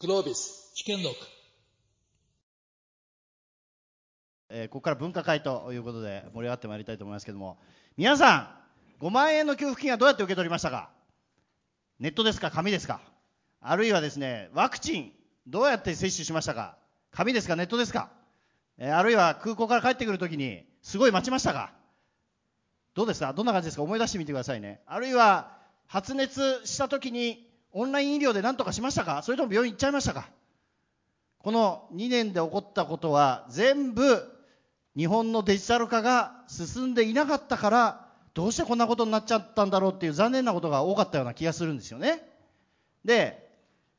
[0.00, 1.16] グロービス試験録。
[4.48, 7.58] えーここから分科会ということで盛り上がってまいりたいと思いますけども。
[7.96, 8.60] 皆さ
[9.00, 10.90] ん5万円の給付金はどうやって受け取りましたか？
[11.98, 12.52] ネットですか？
[12.52, 13.00] 紙ですか？
[13.60, 15.12] あるいはですねワクチン
[15.48, 16.76] どうやって接種しましたか？
[17.10, 17.56] 紙ですか？
[17.56, 18.10] ネットですか、
[18.78, 21.72] えーあるいは空港から帰ってくるときにすごい待ちましたか？
[22.94, 23.32] どうですか？
[23.32, 23.82] どんな感じですか？
[23.82, 24.80] 思い出してみてくださいね。
[24.86, 25.56] あるいは
[25.88, 29.22] 発熱したときにオンライン医療で何とかしましたか？
[29.22, 30.28] それとも病院行っちゃいましたか？
[31.38, 34.22] この2年で起こったことは全部
[34.96, 42.26] 日本のデジタル化が進んでいなかったからどうしてこんなことになっちゃったんだろうっていう残念なことが多かったような気がするんですよね。
[43.04, 43.48] で、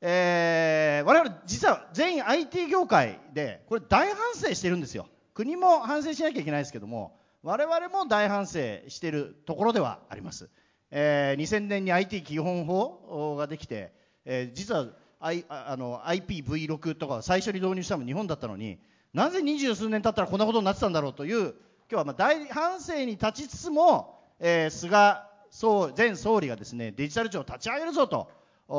[0.01, 5.07] えー我々実は全員 IT 業界でこれ大反省してるんですよ。
[5.33, 8.59] 国も反省しなきゃいけないですけども我々も大反省
[8.89, 10.49] してるところではあります。
[10.91, 13.91] えー2000年に IT 基本法ができて、
[14.25, 14.87] えー実は
[15.19, 18.79] I、あの IPv6 とか最初に導入したのも日本だったのに
[19.13, 21.53] なぜ二十数年経ったらこんなことになってたんだろうという今
[21.89, 28.29] 日はまあ大反省に立ちつつも、えー菅総前総理がですねデジタル庁を立ち上げるぞと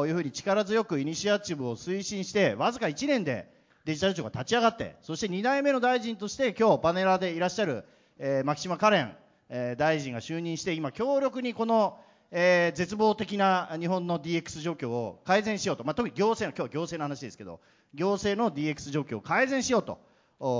[0.07, 3.51] いうふうに力強くイニシアチブを推進してわずか1年で
[3.85, 7.85] デジタル庁が立ち上がってそして2代目の大臣として今日パネラーでいらっしゃる、
[8.19, 9.13] えー牧島かれん、
[9.51, 11.99] え大臣が就任して今強力にこの、
[12.31, 17.59] え絶望的な日本の DX 状況を改善しようと、まあ、特に行政の今日は行政の話ですけど
[17.93, 19.99] 行政の DX 状況を改善しようと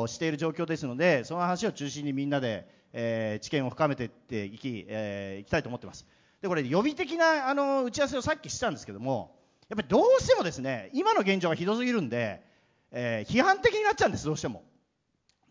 [0.09, 6.07] している状況ですのでその話を中心にみんなで、え知見を深めていっていき,、えいきたいと思ってます。
[6.43, 9.37] でこれ予備的なあの打ち合わせをさっきしたんですけども
[9.69, 12.43] やっぱりどうしてもですね今の現状がひどすぎるんで、
[12.91, 14.65] えー批判的になっちゃうんですどうしても。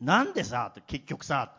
[0.02, 1.54] なんでさ結局さ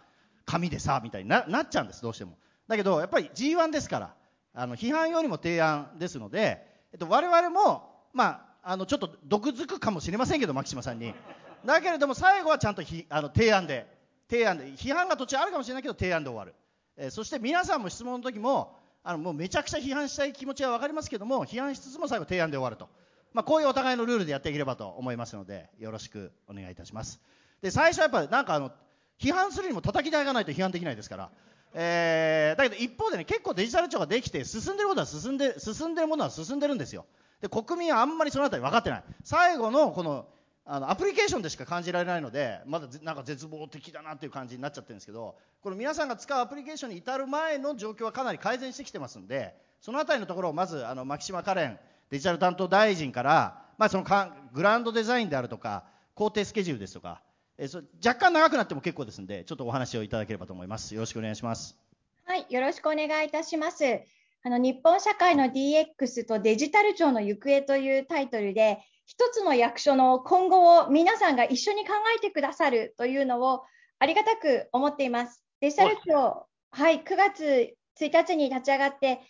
[0.51, 2.37] 紙でさみたいになっちゃうんですどうしても。
[2.67, 4.15] だけどやっぱり G1 ですから
[4.53, 11.15] あの批判よりも提案ですので、えっと、我々もまああのちょっと毒づくかもしれませんけど牧島さんに。
[11.65, 13.87] だけれども最後はちゃんとひあの提案で
[14.29, 16.55] 提案で批判が途中あるかもしれないけど提案で終わる、
[16.97, 22.89] えーそして皆さんも質問の時もあのもうめちゃくちゃ批判したい気持ちは分かりますけども批判しつつも最後提案で終わると、
[23.33, 27.21] まあ、こういうお互いのルールでやっていければと思いますのでよろしくお願いいたします。
[27.63, 28.73] で最初はやっぱりなんかあの
[29.21, 31.31] 批判するにも叩き台がないと批判できないですから、
[31.75, 37.07] えーだけど一方でね結構デジタル庁ができて進んでることは進んで進んでるものは進んでるんですよ。
[37.41, 39.05] で国民はあんまりそのあたり分かってない。
[39.23, 40.27] 最後のこの
[40.65, 51.79] あのアプリケーションでしか感じられないのでまだなんか絶望的だなっていう感じになっちゃってるんですけどこの皆さんが使うアプリケーションに至る前の状況はかなり改善してきてますんでそのあたりのところをまずあの牧島かれん
[52.11, 57.23] デジタル担当大臣から、まあ、そのかグランドデザインであるとか工程スケジュールですとか、
[57.61, 61.79] えーそ若干長くなっても結構ですんでちょっとお話をいただければと思いますよろしくお願いします
[62.31, 63.85] はい、よろしくお願いいたします。
[64.45, 73.63] あの日本社会の DX とデジタル庁の行方というタイトルで、一つの役所の今後を皆さんが一緒に考えてくださるというのを
[73.99, 75.43] ありがたく思っています。
[75.61, 79.21] デジタル庁、はい、9月1日に立ち上がって、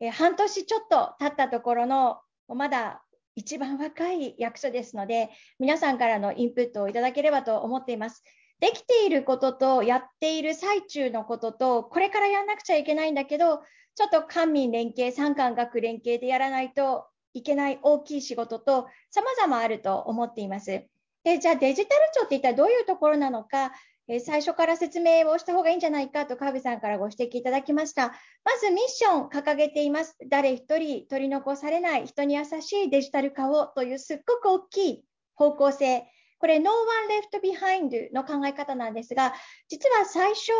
[0.00, 2.18] えー半年ちょっと経ったところの、
[2.48, 3.02] まだ
[3.40, 8.22] 一番若い役所ですので、皆さんからのインプットをいただければと思っています。
[8.60, 13.62] できていることとやっている最中のこととこれからやらなくちゃいけないんだけど
[13.94, 20.84] ちょっと官民連携産官学連携でやらないといけない大きい仕事と様々あると思っています。
[21.24, 23.72] でじゃあデジタル庁って一体どういうところなのか、
[24.12, 28.08] え最初から説明をした方がいいんじゃないかと川辺さんからご指摘いただきました。
[28.44, 30.16] まずミッション掲げています。
[30.28, 35.04] 誰一人取り残されない人に優しいデジタル化をというすっごく大きい
[35.36, 36.08] 方向性。
[36.40, 39.32] これ No one left behind の考え方なんですが、
[39.68, 40.50] 実は最初、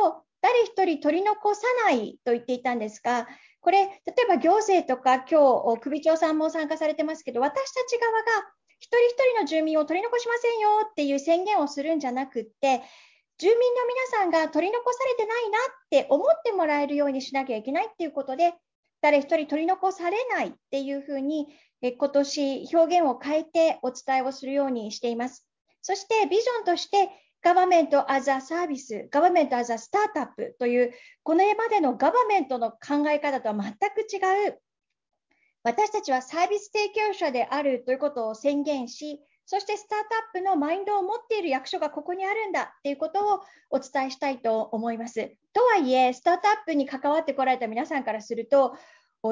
[0.42, 3.26] 誰一人取り残さないと言っていたんですが、
[3.60, 3.92] これ、例
[4.24, 12.82] えば行政とか、今日首長さんも参加されてますけど、私たち側が一人一人の住民を取り残しませんよっていう宣言をするんじゃなくって、
[13.40, 18.52] 住民の皆さんが取り残されてないなって思ってもらえるようにしなきゃいけないっていうことで、
[19.00, 21.46] 誰一人取り残されないっていうふうに、
[21.80, 25.46] え今年表現を変えてお伝えをするようにしています。
[25.80, 27.08] そしてビジョンとして、
[27.42, 30.28] ガバメント as a service、ガバメント as a startup
[30.58, 34.60] という、この絵までのガバメントの考え方とは全く違う、
[35.62, 40.04] 私たちはサービス提供者であるということを宣言し、そしてスタート
[40.38, 45.32] アップのマインドを持っている役所がここにあるんだということをお伝えしたいと思います。
[45.52, 48.76] とはいえ、スタートアップに関わってこられた皆さんからすると、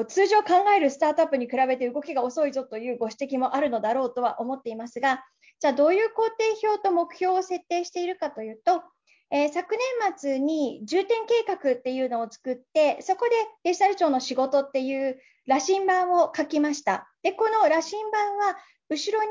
[0.09, 5.23] 通常考えるスタートアップに比べて動きが遅いぞというご指摘もあるのだろうとは思っていますが、
[5.61, 6.33] じゃあどういう工程
[6.63, 8.83] 表と目標を設定しているかというと、
[9.31, 13.31] えー昨年末に重点計画っていうのを作って、そこで
[13.63, 17.09] デジタル庁の仕事っていう羅針盤を書きました。
[17.23, 18.57] で、この羅針盤は
[18.89, 19.29] 後ろに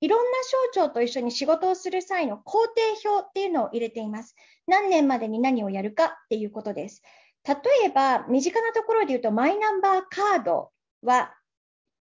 [0.00, 0.32] いろんな
[0.72, 2.72] 省庁と一緒に仕事をする際の工程
[3.04, 4.36] 表っていうのを入れています。
[4.66, 7.02] 何年までに何をやるかっていうことです。
[7.46, 7.56] 例
[7.86, 10.70] えば、身近なところで言うと、マイナンバーカード
[11.02, 11.34] は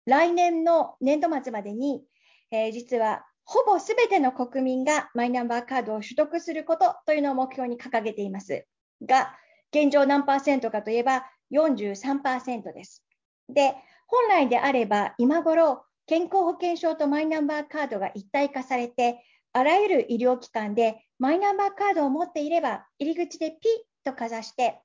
[0.07, 2.03] 来年の年度末までに、
[2.51, 8.67] えー、実はほぼすべての国民がマイナンバーカードを取得することというのを目標に掲げています
[9.03, 9.35] が、
[9.73, 13.05] 現状何パーセントかといえば43%です。
[13.49, 13.75] で、
[14.07, 23.61] 本来であれば今頃、健康保険証とマイナンバーカードが一体化されて、あらゆる医療機関でマイナンバーカードを持っていれば、入り口でピッ
[24.05, 24.81] とかざして、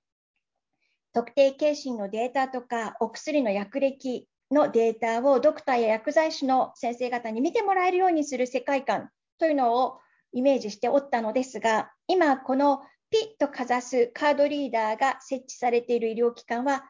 [1.14, 10.00] 特定健診のデータとか、お薬の薬歴のデータをドクターや薬剤師の先生方に見てもらえるようにする世界観というのを
[10.34, 12.82] イメージしておったのですが、今、この
[13.12, 16.86] ピッとかざすカードリーダーが設置されている医療機関は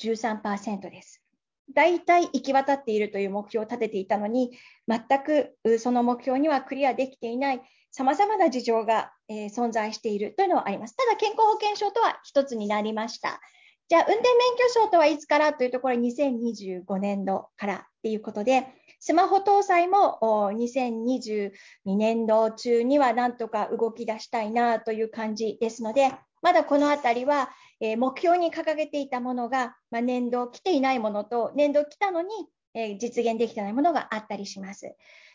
[0.00, 1.23] 13%です。
[1.72, 10.96] 大体行き渡っているという目標を立てていたのに、全くその目標にはクリアできていない、さまざまな事情が、えー、存在しているというのはあります。
[10.96, 13.40] ただ、健康保険証とは一つになりました。
[13.88, 18.66] じゃあ、運転免許証とはいつからというところ、2025年度からっていうことで、
[18.98, 21.50] スマホ搭載も2022
[21.84, 26.10] 年度中にはなんとか動き出したいなという感じですので、
[26.44, 27.48] まだこのあたりは、
[27.80, 32.28] え目標に掲げていたものが、ま年度来ていないものと、年度来たのに、
[32.74, 34.94] え実現できてないものがあったりします。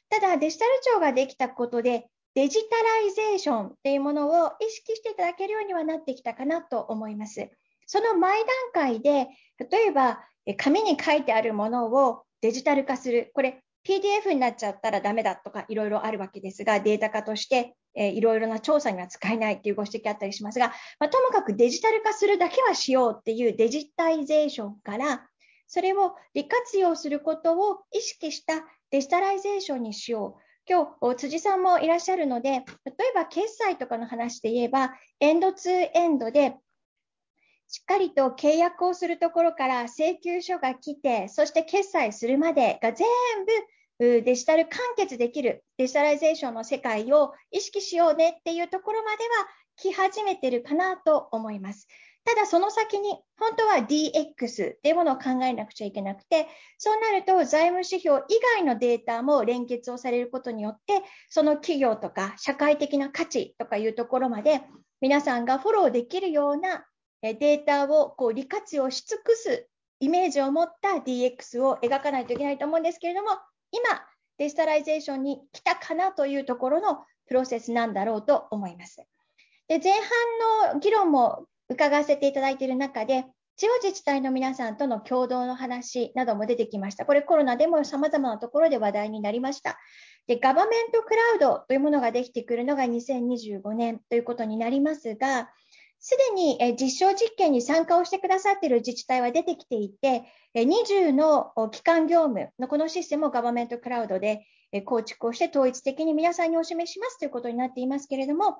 [0.10, 7.50] ただ、デジタル庁ができたことで、デジタライゼーションっていうものを意識していただけるようにはなってきたかなと思います。
[7.88, 10.24] その前段階で、例えば
[10.58, 25.28] 紙に書いてあるものをデジタル化する、これ PDF になっちゃったらダメだとかいろいろあるわけですが、データ化としていろいろな調査には使えないっていうご指摘あったりしますが、まあ、ともかくデジタル化するだけはしようっていうデジタイゼーションから、
[25.68, 30.42] それを利活用することを意識したデジタライゼーションにしよう。
[30.68, 32.64] 今日、辻さんもいらっしゃるので、例え
[33.16, 36.56] ば決済とかの話で言えば、end to end で
[37.72, 43.08] しっかりと契約をするところから請求書が来て、そして決済するまでが全
[43.46, 43.52] 部
[44.00, 49.30] デジタル完結できるデジタライゼーションの世界を意識しようねっていうところまでは
[49.75, 51.88] 来始めてるかなと思います。
[52.25, 56.48] ただその先に本当は DX っていうものを考えなくちゃいけなくて、
[56.78, 64.62] そうなると財務指標以外のデータも連結をされることによって、その企業とか社会的な価値とかいうところまで
[65.02, 66.86] 皆さんがフォローできるような
[67.22, 69.68] データをこう利活用し尽くす
[70.00, 73.30] イメージを持った DX を描かないといけないと思うんですけれども、
[73.71, 74.04] 今、
[74.38, 78.98] デジタライゼーションに来たかなというところのプロセスなんだろうと思います。
[79.68, 83.25] で前半の議論も伺わせていただいている中で、
[83.56, 87.06] 地方自治体の皆さんとの共同の話なども出てきました。
[87.06, 89.77] これコロナでも様々なところで話題になりました。
[90.27, 95.50] で、ガバメントクラウドというものができてくるのが2025年ということになりますが、
[96.01, 100.24] すでに実証実験に参加をしてくださっている自治体は出てきていて、
[100.56, 104.46] 20の基幹業務のこのシステムをガバメントクラウドで
[104.86, 108.60] 構築をして統一的に皆さんにお示ししますということになっていますけれども、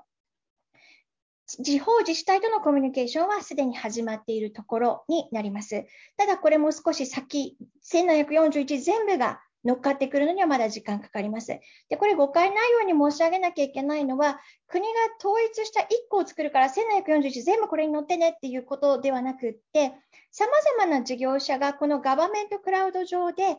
[1.47, 5.85] 地方自治体とのコミュニケーションはすでに始まっているところになります。
[6.18, 7.57] ただこれも少し先、
[7.92, 11.47] 1741全部が乗っかってくるのにはまだ時間かかります。
[11.89, 19.94] で、これ誤解ないように申し上げなきゃいけないのは、国が統一した1個を作るから1741全部これに乗ってねっていうことではなくって、
[20.31, 23.57] 様々な事業者がこのガバメントクラウド上で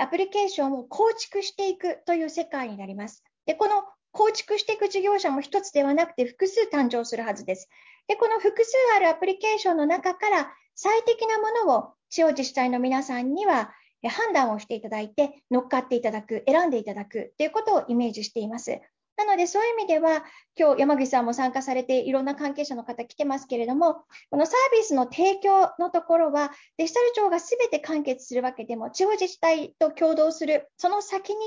[0.00, 3.22] アプリケーションを構築していくという世界になります。
[3.46, 7.68] で、この構築していく事業者も1つではなくて複数誕生するはずです。
[8.08, 13.72] で、この複数あるアプリケーションの中から最適なものを地方自治体の皆さんには
[14.08, 18.80] 判断をしていただいて、乗っかっていただく、選んでいただくということをイメージしています。
[19.16, 20.24] なので、そういう意味では、
[20.58, 31.38] 今日山口さんも参加されて、いろんな関係者の方来てますけれども、このサービスの提供のところは、デジタル庁がすべて完結するわけでも、地方自治体と共同する、その先に、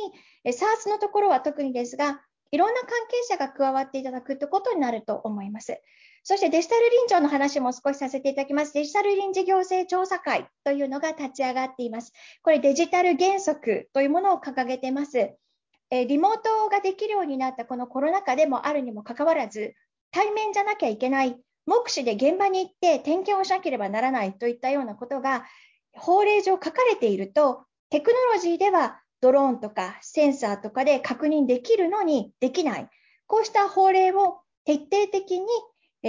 [0.46, 2.22] SARS のところは特にですが、
[2.52, 5.82] いろんな関係者が加わっていただくということになると思います。
[6.28, 8.74] そしてデジタル臨調の話も少しさせていただきます。
[8.74, 12.14] デジタル臨時行政調査会というのが立ち上がっています。
[12.42, 15.36] これデジタル原則というものを掲げてます。
[15.92, 19.76] えリモートができるようになったこのコロナ禍でもあるにもかかわらず、
[20.10, 25.46] 対面じゃなきゃいけない、目視で現場に行って点検をしなければならないといったようなことが
[25.94, 32.90] 法令上書かれていると、テクノロジーではドローンとかセンサーとかで確認できるのにできない。
[33.28, 35.46] こうした法令を徹底的に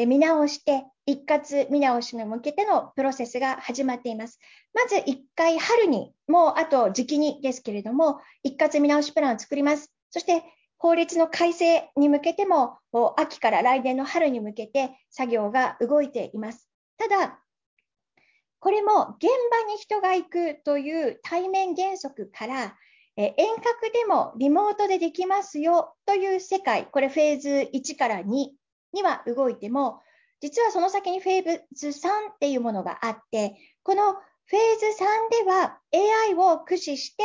[0.05, 4.39] 見直して、一括見直しに向けてのプロセスが始まっています。
[4.75, 9.91] まず1回春に、もうあと時期にですけれども、一括見直しプランを作ります。
[10.11, 10.43] そして
[10.79, 12.79] 法律の改正に向けても、
[13.17, 16.69] 秋から来年の春に向けて作業が動いています。
[16.99, 17.39] ただ、
[18.59, 22.77] これも現場に人が行くという対面原則から、
[23.17, 28.49] 遠隔でもリモートでできますよという世界、これフェーズ1から2
[28.93, 30.01] には動いても、
[30.41, 31.91] 実はその先にフェーズ3
[32.35, 35.03] っていうものがあって、このフェーズ
[35.41, 35.81] 3では
[36.29, 37.25] AI を駆使して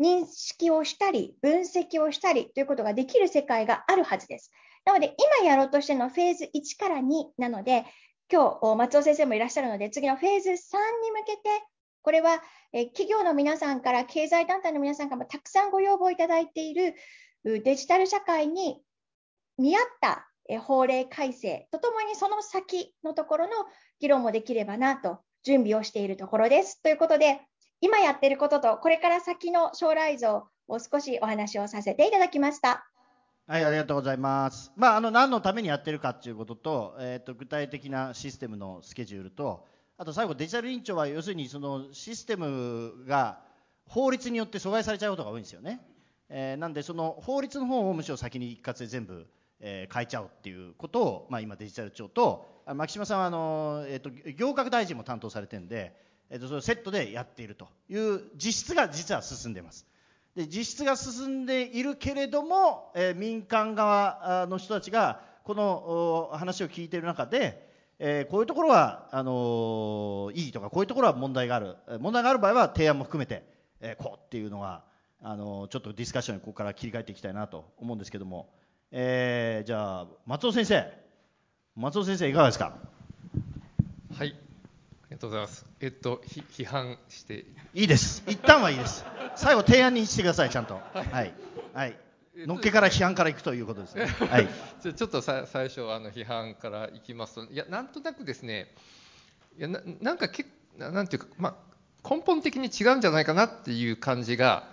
[0.00, 4.50] 認識をしたり、分析をしたりということができる世界があるはずです。
[4.84, 7.84] なので、今やろうとしてのフェーズ1から2なので、
[8.32, 11.42] 今日、松尾先生もいらっしゃるので、次のフェーズ3に向けて、
[12.00, 12.42] これは
[12.72, 16.94] 企業の皆さんから、経済団体の皆さんからもたくさんご要望いただいている
[17.44, 18.82] デジタル社会に
[19.58, 23.52] 見合った法令改正とともにその先のところの
[24.00, 26.82] 議論もできればなと準備をしているところです。
[26.82, 27.40] ということで、
[27.80, 32.86] 今やっていることとこれから先の将来像を少しお話をさせていただきました。
[33.46, 34.72] はい、ありがとうございます。
[34.76, 39.66] まあ、あの何のためにやってるかということと、えっ、ー、と具体的なシステムのスケジュールと、
[39.98, 43.40] あと最後デジタル委員長は要するにそのシステムが
[43.86, 45.80] 法律によって阻害されちゃうことが多いんですよね。
[46.28, 49.26] えー、なんでその法律の方をむしろ先に一括で全部
[49.62, 55.94] えー、変えちゃおうっていうことを、まあ、今デジタル庁と牧島さんはあの、えーと、行革大臣も担当されてるんで、
[56.30, 59.86] えーと、それセットでやっているという実質が実は進んでます
[60.34, 73.44] で実質が進んでいるけれども、えー、民間側の人たちがこの話を聞いている中で、えー、こういうところはあのいいとかこういうところは問題がある問題がある場合は提案も含めて、
[73.80, 74.84] えー、こうっていうのは
[75.20, 78.48] あのちょっとディスカッションにここから切り替えていきたいなと思うんですけども。
[78.94, 80.86] えー、じゃあ松尾先生。
[81.76, 82.76] 松尾先生いかがですか？
[84.14, 84.28] はい。
[84.28, 85.64] ありがとうございます。
[85.80, 87.46] えっと批判して。
[87.72, 88.22] いいです。
[88.26, 89.06] 一旦はいいです。
[89.36, 90.74] 最後提案にしてくださいちゃんと。
[90.92, 91.32] はい。
[91.72, 91.96] はい。
[92.36, 94.04] のっけから批判からいくということですね。
[94.04, 94.48] はい。
[94.84, 98.74] ちょっとさ最初あの批判からいきますと、いやなんとなくですね、
[99.56, 100.44] いやななんかけ
[100.76, 101.56] なんていうかま
[102.04, 104.68] あ根本的に違うんじゃないかなっていう感じが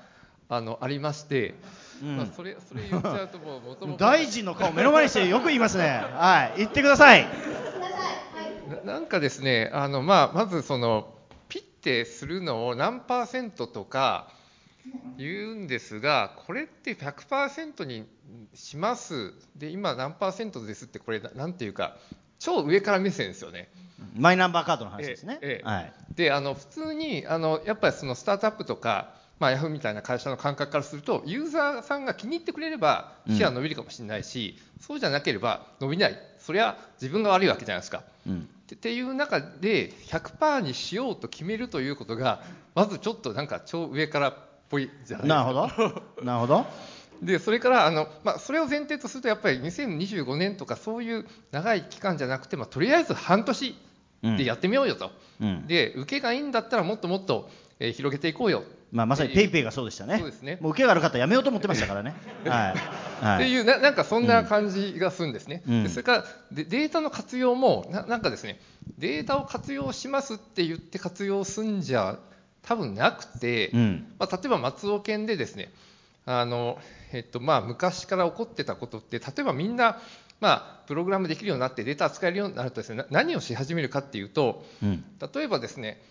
[0.49, 1.55] あのありまして。
[2.03, 6.03] まあ、それそれ言っちゃうともう元々 大臣の顔目の前にしてよく言いますね。
[6.13, 6.59] はい。
[6.59, 7.27] 言ってください。
[8.85, 11.13] ななんかですねあの、まあ、まずその
[11.47, 14.31] ピッてするのを何パーセントとか
[15.17, 18.07] 言うんですがこれって100%に
[18.53, 19.33] します。
[19.55, 21.97] で今何パーセントですってこれなんていうか
[22.39, 23.69] 超上から目線ですよね。
[24.15, 25.39] マイナンバーカードの話ですね。
[25.41, 25.67] ええ。
[25.67, 36.17] はい、であの普通にあのやっぱりそのスタートアップとかまあ、ヤフーみたいな会社の感覚からするとユーザーさんが気に入ってくれればシェア伸びるかもしれないし、うん、そうじゃなければ伸びない。
[36.39, 38.03] それは自分が悪いわけじゃないですか。
[38.27, 42.43] うん、っていう中で100%にしようと決めるということが
[42.75, 44.33] まずちょっとなんか超上からっ
[44.69, 45.43] ぽいじゃないですか。
[45.43, 46.03] なるほど。
[46.23, 46.65] なるほど。
[47.21, 53.75] でそれからあの、まあ、それを前提とするとやっぱり2025年とかそういう長い期間じゃなくて、まあ、とりあえず半年
[54.21, 60.17] でやってみようよと、うん、で受けがいいんだったらもっともっと、えー、広げていこうよまあ、まさにペイペイがそうでしたね。
[60.17, 60.57] そうですね。
[60.61, 62.15] もう受けが悪かったらやめようと思ってましたからね。
[62.45, 62.73] は
[63.21, 63.25] い。
[63.25, 65.61] はい、っていうななんかそんな感じがするんですね。
[65.67, 68.59] うん、それからデータの活用もななんかですね
[68.97, 72.17] データを活用しますって言って活用すんじゃ
[72.63, 75.71] 多分なくて、うん、まあ、例えば松尾県でですね
[76.25, 76.79] あの、
[77.11, 79.99] えっとまあ、昔から起こってたことって例えばみんな
[80.39, 85.03] まあ、プログラムできるようになってデータ扱えるようになるとですね何をし始めるかっていうと、うん、
[85.33, 86.01] 例えばですね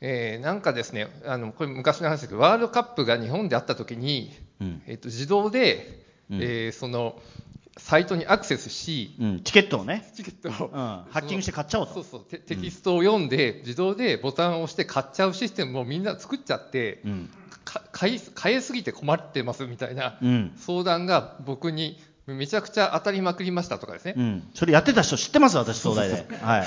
[0.00, 7.20] えー、なんかですねあのこれ昔の話ですけどワールドカップが日本であった時に、うん、えーと、自動で、うん、えー、その
[7.78, 10.10] サイトにアクセスし、うん、チケットをね。
[10.14, 11.94] チケットを、ハッキングして買っちゃおうと。
[11.94, 17.02] そうそうテテキストを読んで、自動でボタンを押して買っちゃうシステムをみんな作っちゃって、
[17.92, 20.18] 買い買いすぎて困ってますみたいな
[20.56, 26.26] 相談が僕にめちゃくちゃ当たりまくりましたとかですね、うん、それやってた人知ってます私東大で。
[26.42, 26.66] はい、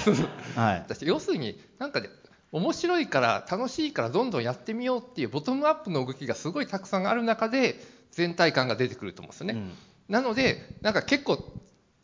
[0.55, 2.09] はい、要するになんかね
[2.51, 7.79] 面白いから楽しいからどんどんやってみようっていうボトムアップの動きがすごいたくさんある中で
[8.11, 9.71] 全体感が出てくると思うんですよね、うん、
[10.09, 11.43] なのでなんか結構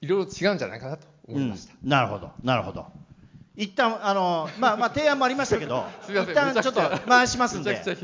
[0.02, 2.32] いろいろ違うんじゃないかなと思いました、うん、なるほど。
[2.44, 2.86] なるほど。
[3.56, 7.72] 一旦あの まあまあ提案もありましたけど一旦ちょっと回しますんで。
[7.72, 7.98] えー、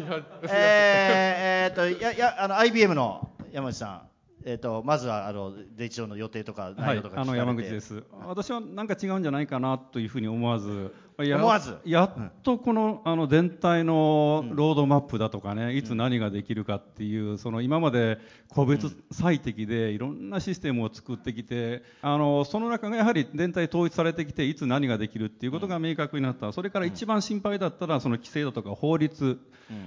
[0.50, 4.02] えー、っとややあの IBM の山内さん
[4.46, 8.04] えーと、まずはあのデジ庁の予定とか内容とか、はい、あの山口です。
[8.26, 11.78] 私はなんか違うんじゃないかなというふうに思わず思わず。
[11.86, 26.52] やっとこのあの全体のロードマップだとかね、いつ何ができるかっていうその今まで個別最適でいろんなシステムを作ってきてあのその中がやはり全体統一されてきていつ何ができるっていうことが明確になった。
[26.52, 29.40] それから一番心配だったらその規制だとか法律、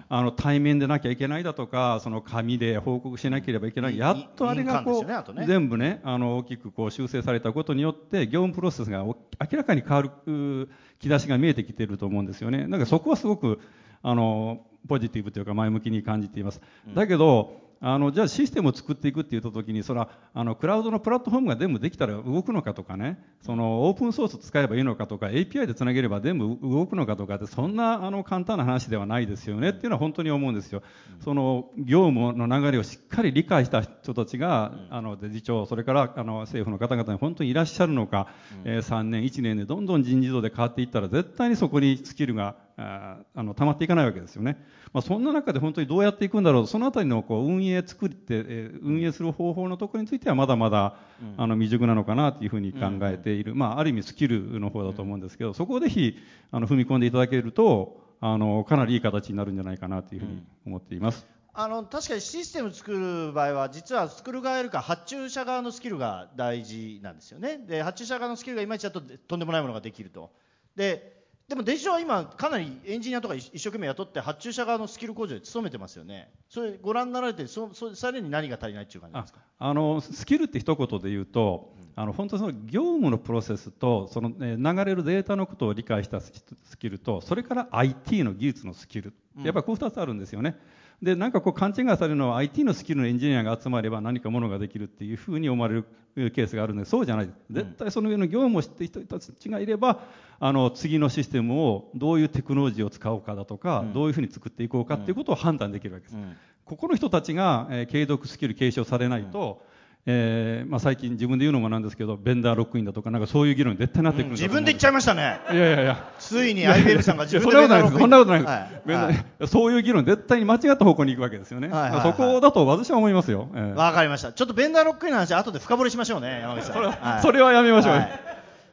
[0.08, 9.16] あの対面でなきゃいけないだとかその紙で報告しなければいけない、やっとあれがこう、全部ねあの大きくこう修正されたことによって業務プロセスが明
[9.52, 10.68] らかに変わる
[11.00, 12.66] 兆しが見えてきていると思うんですよね。
[12.66, 13.60] なんかそこはすごく
[14.02, 16.60] あのポジティブというか前向きに感じています。
[16.94, 30.82] だけどあのじゃあシステムを作っていくって言った時にそれはあのクラウドのプラットフォームが全部できたら動くのかとかねそのオープンソース使えばいいのかとか API でつなげれば全部動くのかとかってそんなあの簡単な話ではないですよねっていうのは本当に思うんですよ。
[31.20, 38.28] その業務の流れをしっかり理解した人たちがあのデジ庁それからあの政府の方々に本当にいらっしゃるのか、
[38.64, 44.62] えー、3年1年でどんどん人事異動で変わっていったら絶対にそこにスキルがああの溜まっていかないわけですよね。
[44.96, 46.66] まあ、そんな中で本当にどうやっていくんだろう。
[46.66, 56.16] そのあたりのこう運営作って、えー、運営する方法のところについてはまだまだ、うん、あの未熟なのかなというふうに考えている、うん、まあ、ある意味スキルの方だと思うんですけど、そこをぜひ
[56.50, 61.26] あの踏み込んでいただけるとあのかなりいい形になるんじゃないかなというふうに思っています。
[61.52, 67.58] あの確かにシステム作る場合は実は作る側よりか発注者側のスキルが大事なんですよね。
[67.58, 70.30] で発注者側のスキルがいまいちだととんでもないものができると。
[70.74, 71.15] で
[71.48, 76.28] でもデジタルは今かなりエンジニアとか一生懸命雇って発注者側のスキル向上で努めてますよね。
[76.48, 79.38] それご覧になられてそそさらに何が足りないっていう感じですか？
[79.60, 86.32] あのスキルって一言で言うと、うん、あの本当その業務のプロセスとその、ね、流れるデータのことを理解したス
[86.80, 90.56] キルとそれから IT の技術のスキル、やっぱりこう2つあるんですよね。
[91.02, 95.84] でなんかこう勘違いされるのは IT のスキルのエンジニアが集まれば何かものができるっていうふうに思われる
[96.30, 97.30] ケースがあるのでそうじゃない。
[97.50, 100.04] 絶対その上の業務を知っている人たちがいれば
[100.40, 106.16] あの次のシステムをどういうテクノロジーを使おうかだとか、うん、どういうふうに作っていこうかっていうことを判断できるわけです。
[106.16, 109.75] うん、ここの人たちが、えー、継続スキル継承されないと、うん
[110.08, 115.40] えーまあ、最近自分で言うのもなんですけどベンダーロックインだとかなんかそういう議論に絶対なってくる、うん、自分で言っちゃいましたね。
[115.50, 116.12] いやいやいや。
[116.20, 118.58] ついに IBM さんが自分でそんなことないですそんなことないです、は
[118.94, 119.04] い。
[119.04, 123.40] はい、そういう議論絶対に間違った方向に行くわけですよね、はいはいはい、そこだと私は思いますよ。
[123.40, 123.58] わ、え。
[123.58, 124.32] ー、かりました。
[124.32, 126.74] ちょっとベンダーロックインの話後で深掘りしましょうね山口さん。
[126.74, 128.08] それは,、それはやめましょう、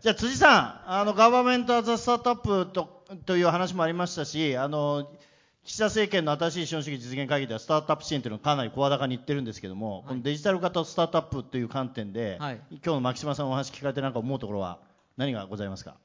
[0.02, 5.10] じゃあ辻さんあのガバメント・アザ・スタートアップとという話もありましたしあの
[5.66, 14.80] 岸田政権の新しい資本主義実現会議ではスタートアップ支援というのがかなり声高に言ってるんですけども、はい、このデジタル型スタートアップという観点で、はい、今日の牧島さんのお話聞かれてなんか思うところは
[15.16, 15.96] 何がございますか？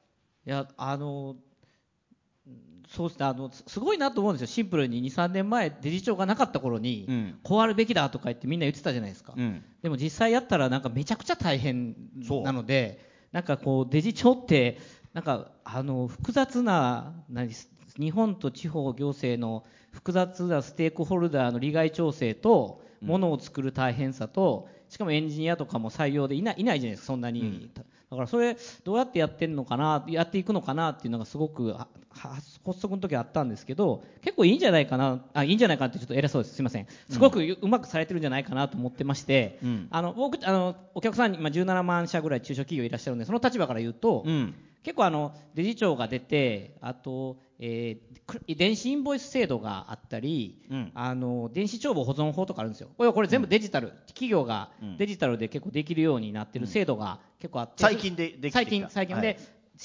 [0.47, 1.35] いやあの
[2.87, 3.25] そうですね。
[3.25, 4.47] あのすごいなと思うんですよ。
[4.47, 11.95] シンプルに23年前デジ庁がなかった頃に、うん、こうあるべきだとか言ってみんな言ってたじゃないですか、うん、でも実際やったらなんかめちゃくちゃ大変
[12.43, 14.79] なのでなんかこうデジ庁って
[15.13, 17.51] なんかあの複雑な何
[17.99, 31.75] 日本と地方行政の複雑なステークホルダーの利害調整とものを作る大変さとしかもエンジニアとかも採用でいないいないじゃないですかそんなに、うん、だからそれどうやってやってんのかなやっていくのかなっていうのがすごく
[32.09, 36.55] 発足の時あったんですけど結構いいんじゃないかなあいいんじゃないかなってちょっと偉そうです。
[36.55, 36.87] すみません。
[37.09, 52.89] すごくうまくされてるんじゃないかなと思ってまして、うん、あの僕あのお客さんに今17万社ぐらい中小企業いらっしゃるんでその立場から言うと、うん結構あのデジ庁が出てあと、えー、電子インボイス制度があったり、うん、あの電子帳簿保存法とかあるんですよ。
[52.97, 59.37] これこれ全部デジタル、うん、企業がデジタルで結構できるようになってる制度が結構あって、最近でで最近最近で、はい、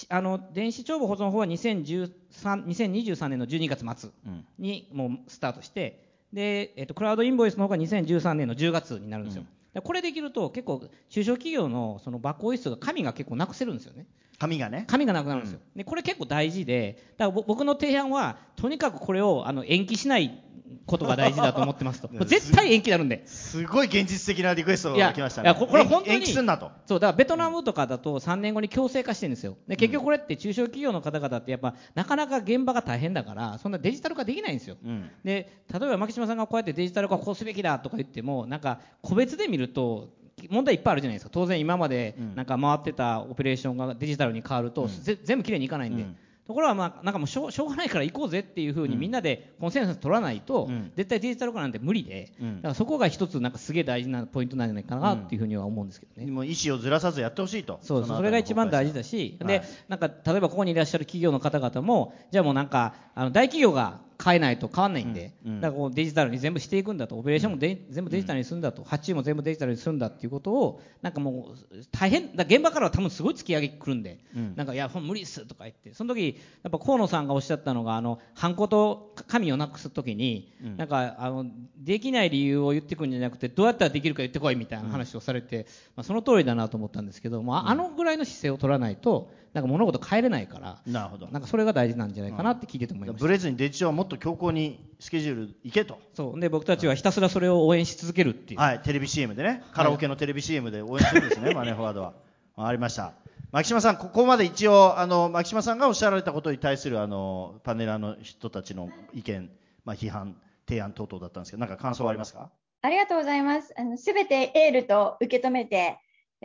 [0.08, 4.10] あの電子帳簿保存法は2013 2023年の12月末
[4.58, 6.04] にもうスタートして、
[6.34, 14.06] で、えーと、クラウドインボイスの方が2013年の10月になるんですよ、うん、これできると結構中小企業のそのバックオフィスが紙が結構なくせるんですよね
[14.38, 14.84] 紙がね。
[14.86, 20.42] 紙がなくなるんですよ、うん、でこれ結構大事でだから僕の提案はとにかくこれをあの延期しない
[20.86, 22.08] ことが大事だと思ってますと。
[22.24, 23.26] 絶対延期になるんで。
[23.26, 25.50] すごい現実的なリクエストが来ましたね。
[25.50, 26.70] いやこれ本当に延期すんなと。
[26.86, 29.56] そうだからベトナムとかだと3年後に強制化してるんですよ。
[29.66, 40.10] で結局これって中小企業の方々ってやっぱなかなか現場が大変だからそんなデジタル化できないんですよ、うん、で例えば牧島さんがこうやってデジタル化こうすべきだとか言ってもなんか個別で見ると
[40.50, 41.30] 問題いっぱいあるじゃないですか。
[41.32, 44.88] 当然今までなんか回ってたオペレーションがデジタルに変わると、うん、
[45.24, 56.30] 全部きれいにいかないんで、うん、ところがまあなんかもうしょうがないから行こうぜっていうふうにみんなでコンセンサス取らないと、絶対デジタル化なんて無理で、だからそこが一つなんかすげえ大事なポイントなんじゃないかなっていうふうには思うんですけどね。
[56.30, 57.78] もう意思をずらさずやってほしいと。
[57.82, 81.46] そうそれが一番大事だし、はい、でなんか例えばここにいらっしゃる企業の方々もじゃあもうなんかあの大企業が変えないと変わんないんで、うんうん、だからこうデジタルに全部していくんだと、オペレーションもで、うん、全部デジタルにするんだと、発注も全部デジタルにするんだっていうことを、なんかもう大変、だ現場からは多分すごい突き上げくるんで、うん、なんかいや、無理っすとか言って、その時やっぱ河野さんがおっしゃったのが、あのハンコと紙をなくす時に、なんかあの
[81.78, 93.22] できない理由を言ってくるんじゃなくて、どうやったらできるか言ってこいみたいな話をされて、まあ、その通りだなと思ったんですけど、まあ、あのぐらいの姿勢を取らないと、なんか物事変えれないから、なるほどなんかそれが大事なんじゃないかなって聞いてて思いました。
[93.24, 95.98] ブレずにデジ庁はもっと強硬にスケジュール行けと。
[96.12, 98.60] そうで僕たちはひたすらそれを応援し続けるっていう。
[98.60, 102.14] はい、テレビ CM でね、カラオケのテレビ CM で応援するんですね、はい、マネーフォワードは。
[102.56, 103.12] ありました。
[103.52, 109.48] 牧島さん、ここまで一応、あの牧島さんがおっしゃられたことに対するあのパネラーの人たちの意見、
[109.84, 110.36] まあ、批判、
[110.68, 112.50] 提案等々だったんですけど、なんか感想はありますか？
[112.82, 113.72] ありがとうございます。
[113.98, 115.98] すべてエールと受け止めて、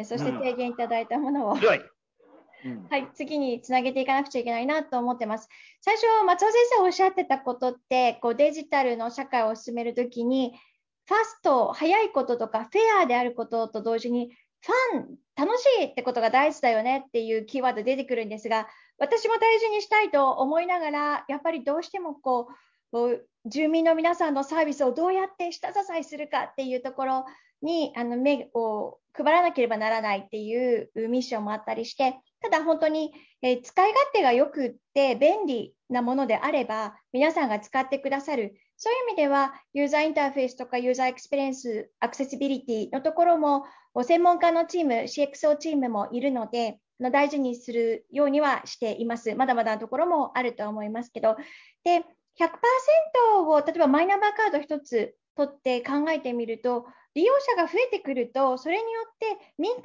[0.04, 1.60] そして提言いただいたものを、うん
[2.90, 5.48] はい、次につなげていかなくちゃいけないなと思ってます。
[5.82, 10.54] 最初、松尾先生おっしゃってたことって、こうデジタルの社会を進めるときに、
[11.06, 18.68] ファスト、早いこととか、フェアであることと同時に、ファン、楽しいってことが大事だよねっていうキーワード出てくるんですが、
[19.00, 22.50] 私も大事にしたいと思いながら、やっぱりどうしてもこ
[22.92, 27.26] う、住民の皆さんのサービスをどうやって下支えするかっていうところ
[27.62, 38.56] にあの目を配らなければならないっていうミッションもあったりして、ただ本当に、えー、使い勝手が良くって便利なものであれば、皆さんが使ってくださる。
[38.78, 43.66] そういう意味では、ユーザーインターフェースとかユーザーエクスペリエンス、アクセシビリティのところも、
[44.04, 46.80] 専門家のチーム、CXO チームもいるので、
[47.12, 49.34] 大事にするようにはしています。
[49.36, 51.36] まだまだのところもあると思いますけど。
[51.84, 52.06] で、
[52.40, 59.82] 100%を、例えばマイナンバーカード1つ取って考えてみると、利用者が増えてくると、それによって民間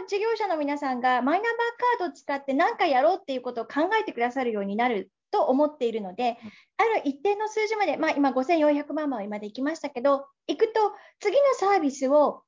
[0.00, 6.36] の事業者の皆さんがマイナンバーカードを使って何かやろうっていうことを考えてくださるようになると思っているので、
[6.76, 12.42] ある一定の数字まで、まあ、今5400万枚まで行きましたけど、行くと次のサービスを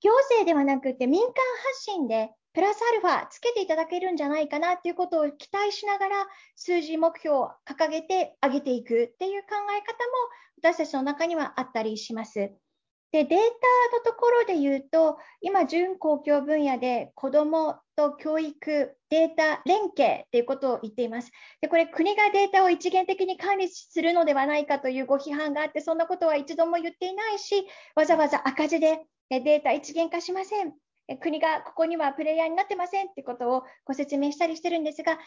[0.00, 6.26] 行政ではなくて民間発信でプラスアルファつけていただけるんじゃないかなっていうことを期待しながら
[6.56, 10.12] 数字目標を掲げて上げていくっていう考え方も
[10.58, 12.50] 私たちの中にはあったりします。
[13.10, 13.44] で、データ
[13.96, 21.30] のところで言うと、今、準公共分野で子どもと教育、データ連携ということを言っています。
[21.62, 30.74] で、これ、国がデータを一元的に管理するのではないかというご批判があって、そんなことは一度も言っていないし、わざわざ赤字でデータ一元化しません。
[31.20, 35.22] 国がここにはプレイヤーになってませんってことをご説明したりしてるんですが、なん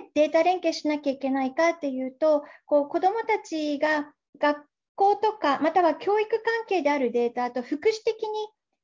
[0.00, 4.69] でデータ連携しなきゃいけないかっていうと、こう子どもたちが学
[5.00, 8.28] 校とか、または教育関係であるデータと、福祉的に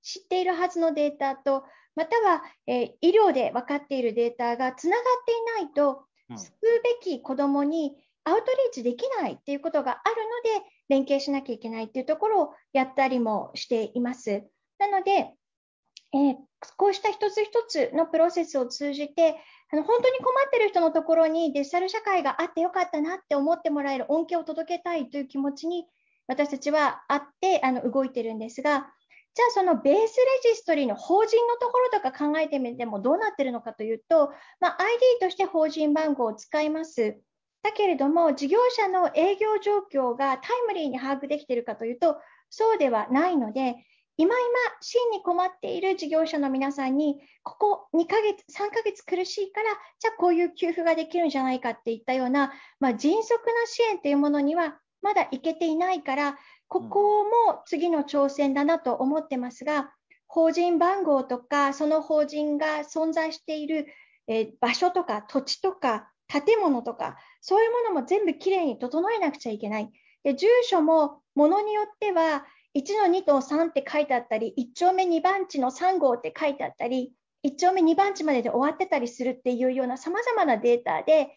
[0.03, 10.17] 知っているはずのデータと、または、えー、医療で分かっているデータがつながっていないと、救うべき子どもにアウトリーチできないっていうことがある
[10.57, 14.43] ので、連携しなきゃいけないっていうところをやったりもしています。
[14.79, 15.35] なので、
[16.15, 16.37] えー、
[16.79, 19.37] こうした一つ一つのプロセスを通じて、
[19.71, 25.87] あの本当に困っている人のところにデジタル社会があってよかったなって思ってもらえる恩恵を届けたいという気持ちに
[26.27, 28.87] 私たちはあってあの動いてるんですが、
[29.37, 30.07] じゃあそのベースレ
[30.55, 37.19] ジストリーの法人のところとか考えてみてもどうなってるのかというと、まあ、ID として法人番号を使います。
[37.63, 42.17] だけれども、事業者の営業状況がタイムリーに把握できているかというと、
[42.49, 43.75] そうではないので、
[44.19, 44.47] 今今、
[44.81, 59.93] 真に困っている事業者の皆さんに、ここ2ヶ月、3ヶ月苦しいから、じゃあこういう給付ができるんじゃないかっていったような、まあ、迅速な支援というものにはまだ行けていないから、ここも次の挑戦だなと思ってますが、
[60.27, 63.87] 法人番号とか、その法人が存在している、
[64.27, 69.93] え場所とか土地とか建物とか、そういうものも全部きれいに整えなくちゃいけない。
[70.25, 77.13] で住所もものによっては、1の2と3って書いてあったり、1丁目2番地の3号って書いてあったり、
[77.45, 81.29] 1丁目2番地までで終わってたりするっていうようなさまざまなデータで、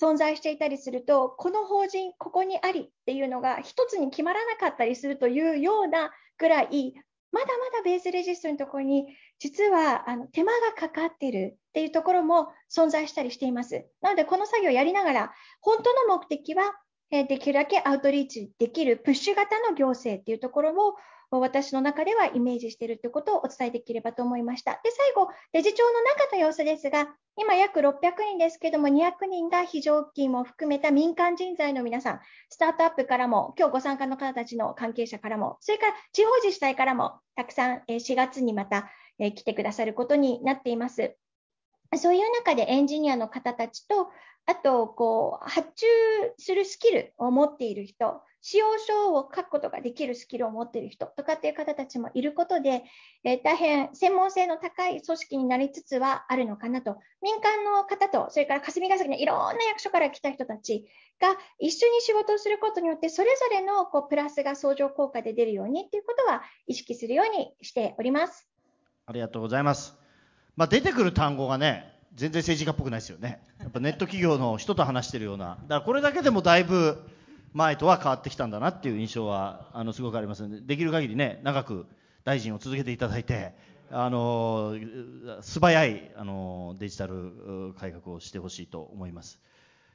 [0.00, 6.94] 存在していたりすると、この法人、ここにありっていうのが一つに決まらなかったりするというようなぐらい、
[7.32, 9.06] まだまだベースレジストのところに、
[9.38, 13.86] 実はあの手間がかかっているっていうところも存在したりしています。
[14.00, 16.74] なので、この作業をやりながら、本当の目的は、
[17.10, 20.96] できるだけアウトリーチできるプッシュ型の行政っていうところを
[21.30, 24.80] 私の中ではイメージしているということをお伝えできればと思いました。
[24.84, 41.16] で、最後、デジ庁の中の様子ですが、今約600人ですけども、200人が非常勤も含めた民間人材の皆さん、スタートアップからも、今日ご参加の方たちの関係者からも、それから地方自治体からも、たくさん4月にまた来てくださることになっています。
[41.96, 44.08] そういう中でエンジニアの方たちと、
[44.46, 45.86] あと、こう、発注
[46.38, 52.84] するスキルを持っている人、使用書を書くことができるスキルを持っている人とかっていう方たちもいることで、
[53.24, 60.86] えー、大変専門性の高い組織になりつつはあるのかなと、民間の方と、それから霞が関のいろんな役所から来た人たち
[61.20, 68.48] が一緒に仕事をすることによって、それぞれのこうプラスが相乗効果で出るようにっていうことは意識するようにしております。
[69.06, 70.05] ありがとうございます。
[70.56, 73.40] まあ、出てくる単語がね、全然政治家っぽくないですよね。
[73.60, 75.46] やっぱネット企業の人と話してるような。
[75.46, 76.98] だからこれだけでもだいぶ
[77.52, 81.86] 前とは変わってきたんだなっていう印象は、あの、すごくありますので、できる限りね、長く
[82.24, 83.52] 大臣を続けていただいて、
[83.90, 84.74] あの、
[85.42, 89.38] 素早い、あの、デジタル改革をしてほしいと思います。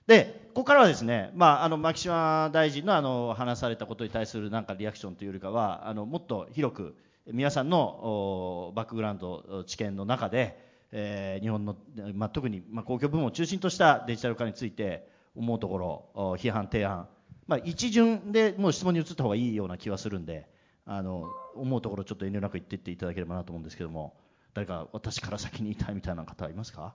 [0.08, 6.96] で、ここからはですね、まあ、あの、牧島大臣のあの、話されたことに対するなんかリアクションというよりかは、あの、もっと広く、
[7.34, 10.58] 皆さんのバックグラウンド、知見の中で、
[10.92, 11.76] えー、日本の、
[12.14, 17.08] まあ、特に、まあ、公共部門を中心としたデジタル化について思うところ批判提案、
[17.48, 20.50] まあ、一巡でもう質問に移った方がいいような気はするんで
[20.86, 24.18] あの思うところちょっと遠慮なく言っていっていただければなと思うんですけども
[24.54, 26.94] 誰か私から先に言いたいみたいな方はいますか？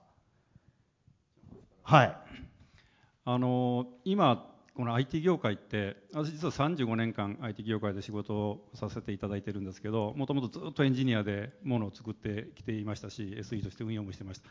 [1.81, 2.17] はい。
[3.25, 4.45] あの今
[4.77, 14.47] この IT 業界って私実は35年間 IT 業界で仕事をさせていただいてるんですけどもともとずっとエンジニアでものを作ってきていましたし SE として運用もしてました。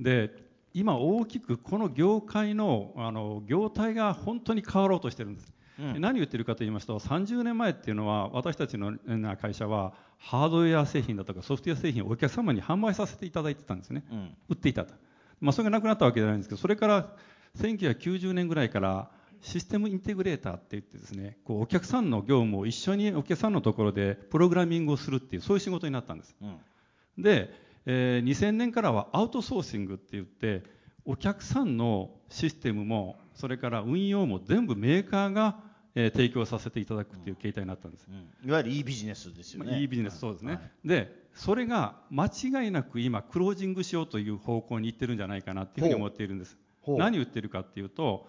[0.00, 0.34] で
[0.72, 8.96] 今大きくこの業界のあの業態が本当に変わろうとしてるんです、うん、何を言ってるかと言いますと30年前っていうのは私たちの
[9.36, 14.94] 会社はハードウェア製品だとかソフトウェア製品をお客様に販売させていただいてたんですね、うん、売っていたと、
[15.40, 17.08] まあ、それがなくなったわけじゃないんですけどそれから
[17.56, 27.50] 1990年ぐらいからシステムインテグレーターって言ってですねこうお客さんの業務を一緒にお客さんのところでプログラミングをするっていうそういう仕事になったんです、うん、で、
[27.86, 30.62] えー、2000年からはアウトソーシングって言って
[31.04, 35.60] お客さんのシステムもそれから運用も全部メーカーが、
[35.94, 38.14] えー、提供させていただくっていう形態になったんです、うん。
[38.14, 46.56] うん、いわゆるいいビジネスですよね、まあ、いいビジネスそうですね、はい、でそれが間違いなく今クロージングしようという方向にいってるんじゃないかなっていうふうに思っているんです。
[46.86, 48.26] 何を言ってるかっていうと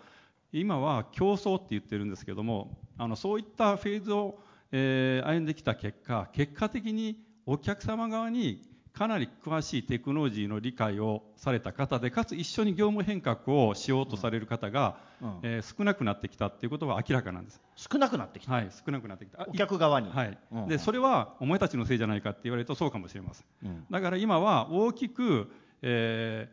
[0.51, 4.39] 今は競争って言ってるんですけどもあのそういったフェーズを、
[4.71, 17.61] えー、歩んできた結果結果的にお客様側にかなり詳しいテクノロジーの理解をされた方でかつ一緒に業務変革をしようとされる方が、うん、えー、少なくなってきたっていうことは明らかなんです。
[17.75, 19.45] 少なくなってきたはい少なくなってきた。
[19.47, 20.09] お客側に。
[20.09, 25.49] はい、うん、でそれはお前たちのせいじゃないかって言われるとそうかもしれません、うん、だから今は大きく、
[25.81, 26.49] え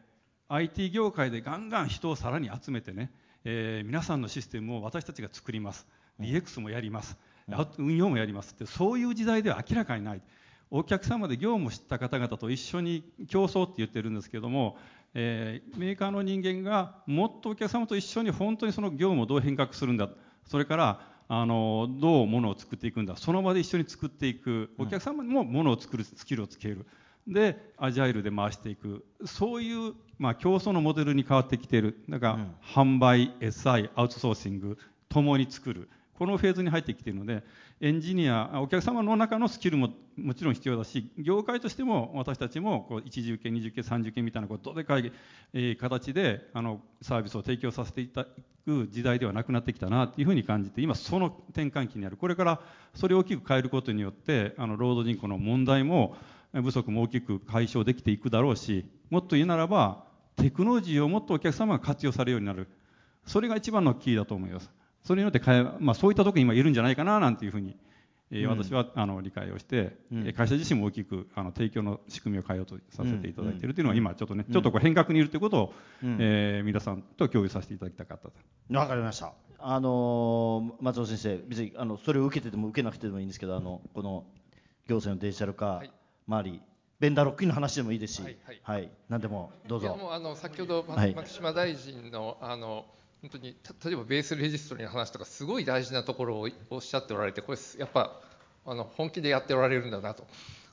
[0.49, 3.11] ー、IT 業界でガンガン人をさらに集めてね
[3.49, 5.87] えー、皆さんのシステムを私たちが作ります。
[6.21, 7.17] DX もやります、
[7.79, 10.21] 運用もやりますってそういう時代では明らかにない。
[10.69, 14.77] お客様で業務を知った方々と一緒に競争って言ってるんですけども、
[15.15, 20.09] えー、メーカーの人間がもっとお客様と一緒に本当にその業務をどう変革するんだ
[20.45, 24.75] それからあのどうものを作っていくんだその場で一緒に作っていく。
[24.77, 26.85] お客様にもものを作るスキルをつける
[27.27, 29.05] でアジャイルで回していく。
[29.25, 32.03] そういう、まあ、競争のモデルに変わってきている。
[32.09, 35.89] だから、うん、販売 SI アウトソーシングともに作る。
[36.19, 37.43] このフェーズに入ってきているので
[37.81, 45.13] エンジニアお客様の中のスキルももちろん必要だし業界としても私たちもこう一次受け二次受け三次受けみたいなことでかい、
[45.53, 48.29] えー、形であのサービスを提供させていただ
[48.65, 52.17] く時代ではなくなってきたなというふうに感じて今その転換期にある。
[52.17, 52.61] これから
[52.95, 56.17] それを大きく変えることによってあの労働人口の問題も
[56.63, 60.05] 不足も大きく解消できていくだろうしもっと言うならば
[60.37, 62.69] テクノロジーをもっとお客様が活用されるようになる。
[63.27, 64.71] それが一番のキーだと思います。
[65.03, 65.41] それによって
[65.79, 67.77] まあ、そういったところに今いるんじゃないかななんていうふうに、
[68.33, 78.35] えー、私はあの理解をして、うん、会社自身も大きくあの提供の仕組みを変えようとさせていただいているというのは今ちょっとね、ちょっとこう変革にいるということを、うん、えー、皆さんと共有させていただきたかったと。
[78.77, 79.33] わかりました。
[79.59, 84.25] あのー、松尾先生別にあのそれを受けてても受けなくてもいいんですけどあのこの
[84.89, 85.83] 行政のデジタル化
[86.29, 86.61] 周り、
[86.99, 89.97] ベンダーロックインの話でもいいですし、はい、はいはい、何でもどうぞ。
[89.97, 92.85] もうあの先ほど、牧島大臣のあの
[93.23, 98.21] 本当に例えばベースレジストリの話とかすごい大事なところをおっしゃっておられてこれやっぱ
[98.65, 100.27] あの本気でやっておられるんだなと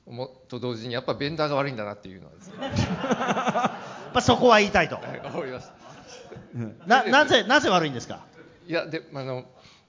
[0.05, 2.55] 思と同時にやっぱベンダーが悪いんだなっていうのはですね。
[2.59, 4.97] まあそこは言いたいと。
[5.25, 5.71] 思います。
[6.85, 8.25] ななぜなぜ悪いんですか？
[8.67, 9.45] いやであの。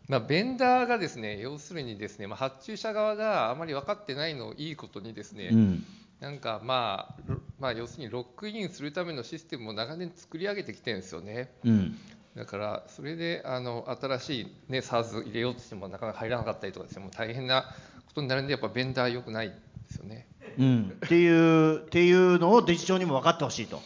[0.09, 5.85] まあ、ベンダーがですね要するにですね、まあ、発注者側があまり分かってないのをいいことにですね、うん
[6.21, 11.51] なんかまあ、まあ、要するにロックインするためのシステムを長年作り上げてきてるんですよね。
[11.65, 11.99] うん、
[12.35, 17.75] だからそれであの新しい、ね、SARS 入れようとしてもなかなか入らなかったりとかですねもう大変な
[18.07, 19.55] ことになるんでやっぱベンダー良くないで
[19.89, 20.27] すよね。
[20.59, 23.83] うん、っていうっていうのをデジ庁にも分かってほしいと。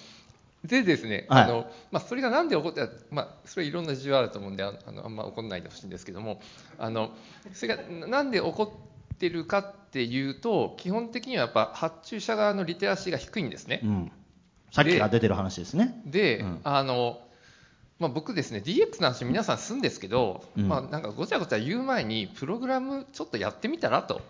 [0.69, 6.41] でですね、はい、あのまあ、それがなんで起こった、まあ、それいろんな事情あると思うんであのあんま起こらないでほしいんですけども
[6.79, 7.11] あの
[7.53, 8.73] それがなんで起こ
[9.15, 13.81] ってるかっていうと基本的にはやっぱ発注者側のリテラシーが低いんですね。
[13.83, 14.13] うん、
[14.71, 16.03] さっきから出てる話ですね。
[16.05, 17.21] で、うん、あの
[17.99, 24.23] まあ、僕ですね DX の話皆さんするんですけど、うん、まあ、なんかごちゃごちゃ言う前にプログラムちょっとやってみたらと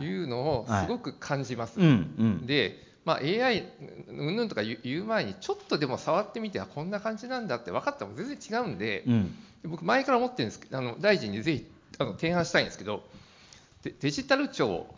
[0.00, 1.80] いうのをすごく感じます。
[2.46, 3.64] で、まあ、AI
[4.08, 11.66] うんぬんとか言う前にちょっとでも触ってみてこんな感じなんだって分かったら全然違うんで、うん、僕前から思ってるんですけどあの大臣にぜひ
[11.98, 13.04] あの提案したいんですけど
[14.00, 14.88] デジタル庁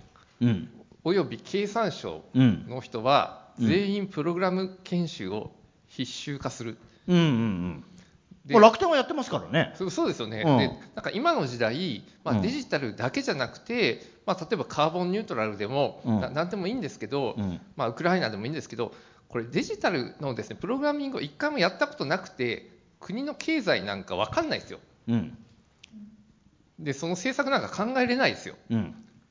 [1.04, 5.52] および経産省の人は全員プログラム研修を
[5.88, 6.78] 必修化する。
[7.08, 7.84] うんうんうん
[8.48, 9.72] 楽天はやってますからね。
[9.76, 18.92] そうそうですよね、うん、でなんか今の時代、まあ、デジタルだけじゃなくて、うん、まあ、例えばカーボンニュートラルでも、うん、なんでもいいんですけど、うん、まあ、ウクライナでもいいんですけど
[19.28, 24.80] これデジタルのですねプログラミングを一回もやったことなくて国の経済なんか分かんないですよ。
[26.78, 28.54] でその政策なんか考えれないですよ。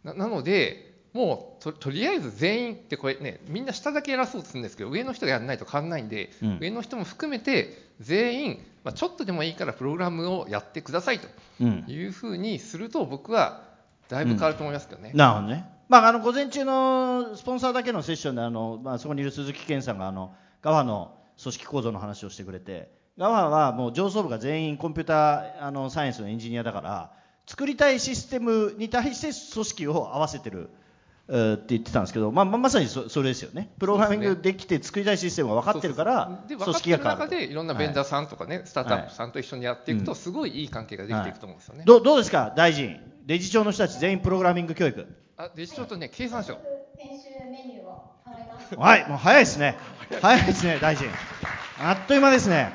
[0.03, 0.87] ななので
[1.17, 13.63] もうととりあえず全員ってこれねみんな下だけやらそうとするんですけど上の人がやらないと変わらないんで、うん、上の人も含めて全員、まあ、ちょっとでもいいからプログラムをやってくださいというふうにすると僕は
[14.10, 15.10] だいぶ変わると思いますけどね。
[15.12, 15.65] うん、なるほどね。
[15.89, 27.12] まあ、あの午前中のスポンサーだけのセッションであの、まあ、そこにいる鈴木健さんがあのガファの組織構造の話をしてくれてガファはもう上層部が全員コンピューターあのサイエンスのエンジニアだから
[27.47, 30.69] 作りたいシステムに対して組織を合わせてる
[31.27, 41.79] って言ってたんですけど、まあ、まさにそそれですよね、プログラミングできて作りたいシステムが分かってるから、組織が変わる中でいろんなベンダーさんとかね、はい、スタートアップさんと一緒にやっていくと、すごいいい関係ができていくと思うんですよね。
[41.79, 45.05] はい、どどうですか、大臣、理事長の人たち、全員プログラミング教育。
[45.35, 46.57] あ理事長とね、経産省。
[46.97, 48.75] 編集メニューを考えます。
[48.75, 49.77] はい、もう早いですね、
[50.21, 51.07] 早いですね、大臣。
[51.79, 52.71] あっという間ですね。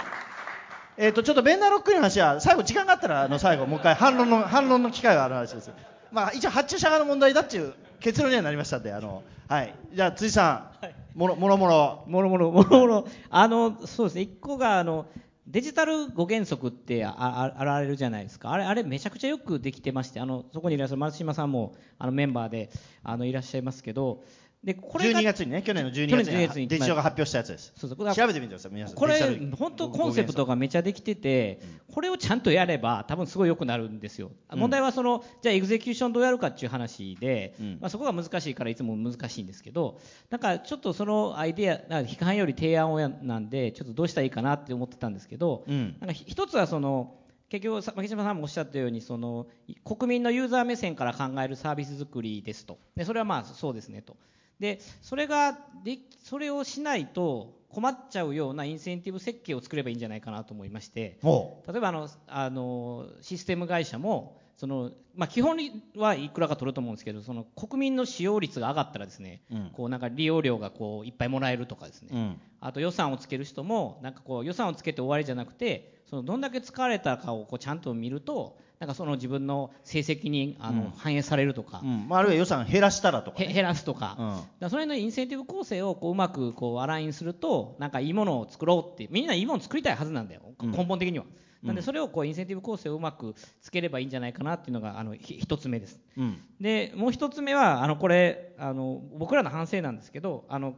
[0.99, 5.71] えっ、ー、と、ちょっとベンダーロックの話は、最後、時間があったら、あの最後、もう一回反論の、反論の機会がある話です。
[6.11, 9.75] まあ、一応、発注者側の問題だっていう結論にはなりましたんで、あの、はい。
[9.95, 12.05] じゃあ、辻さん、はい、もろもろもろ。
[12.07, 13.07] もろもろ、もろもろ。
[13.31, 15.07] あの、そうですね、一個が、あの、
[15.47, 18.53] デジタル5原則ってああられるじゃないですか。
[18.53, 22.71] あれ、あれめちゃくちゃよくできてまして、あの、そこにいらっしゃる松島さんも、あの、メンバーで、
[23.03, 24.23] あの、いらっしゃいますけど、
[24.65, 27.73] でこれ12月にね去年の12月に月にデジタルが発表したやつです。
[27.77, 28.97] そうそう調べてみてください皆さん。
[28.97, 29.19] これ
[29.59, 31.61] 本当コンセプトがめちゃできてて、
[31.93, 39.99] これをちゃんとやれば多分すごい良くなるんですよ、うん、問題はそのじゃあエグゼキューションどうやるかっていう話で、うん、まあ、そこが難しいからいつも難しいんですけど
[40.31, 47.15] なんかちょっとそのアイデア批判より提案をやなんでちょっとどうしたらいいかなって思ってたんですけど、うん、なんか一つはその
[47.49, 49.47] 結局、牧島さんもおっしゃったようにその
[49.85, 52.79] 国民のユーザー目線から考えるサービス作りですと。
[52.97, 54.17] でそれはまあそうですねと
[54.63, 61.19] でそれがでそれをしないと困っちゃうようなインセンティブ設計を作ればいいんじゃないかなと思いまして。
[61.67, 65.57] 例えばあのあのシステム会社もそのまあ、基本
[65.97, 82.09] はいくらか取ると思うんですけどその国民の使用率が上がったらですね、うん、こうなんか利用料がこういっぱいもらえるとかですね、うん、あと予算をつける人もなんかこう予算をつけて終わりじゃなくてそのどんだけ使われたかをこうちゃんと見るとなんかその自分の成績にあの、反映されるとか、うん。
[82.11, 91.25] あ、るいは予算減らしたらとか、ね、減らすとか,、うん、だそれのインセンティブ構成をこううまくこうアラインするとなんかいいものを作ろうってみんないいものを作りたいはずなんだよ、根本的には。
[91.63, 96.01] なんでそれをこうインセンティブ構成をうまくつければいいんじゃないかなっていうのがあの一つ目です。
[96.17, 100.75] うん、でもう一つ目はあのこれあの僕らの反省なんですけどあの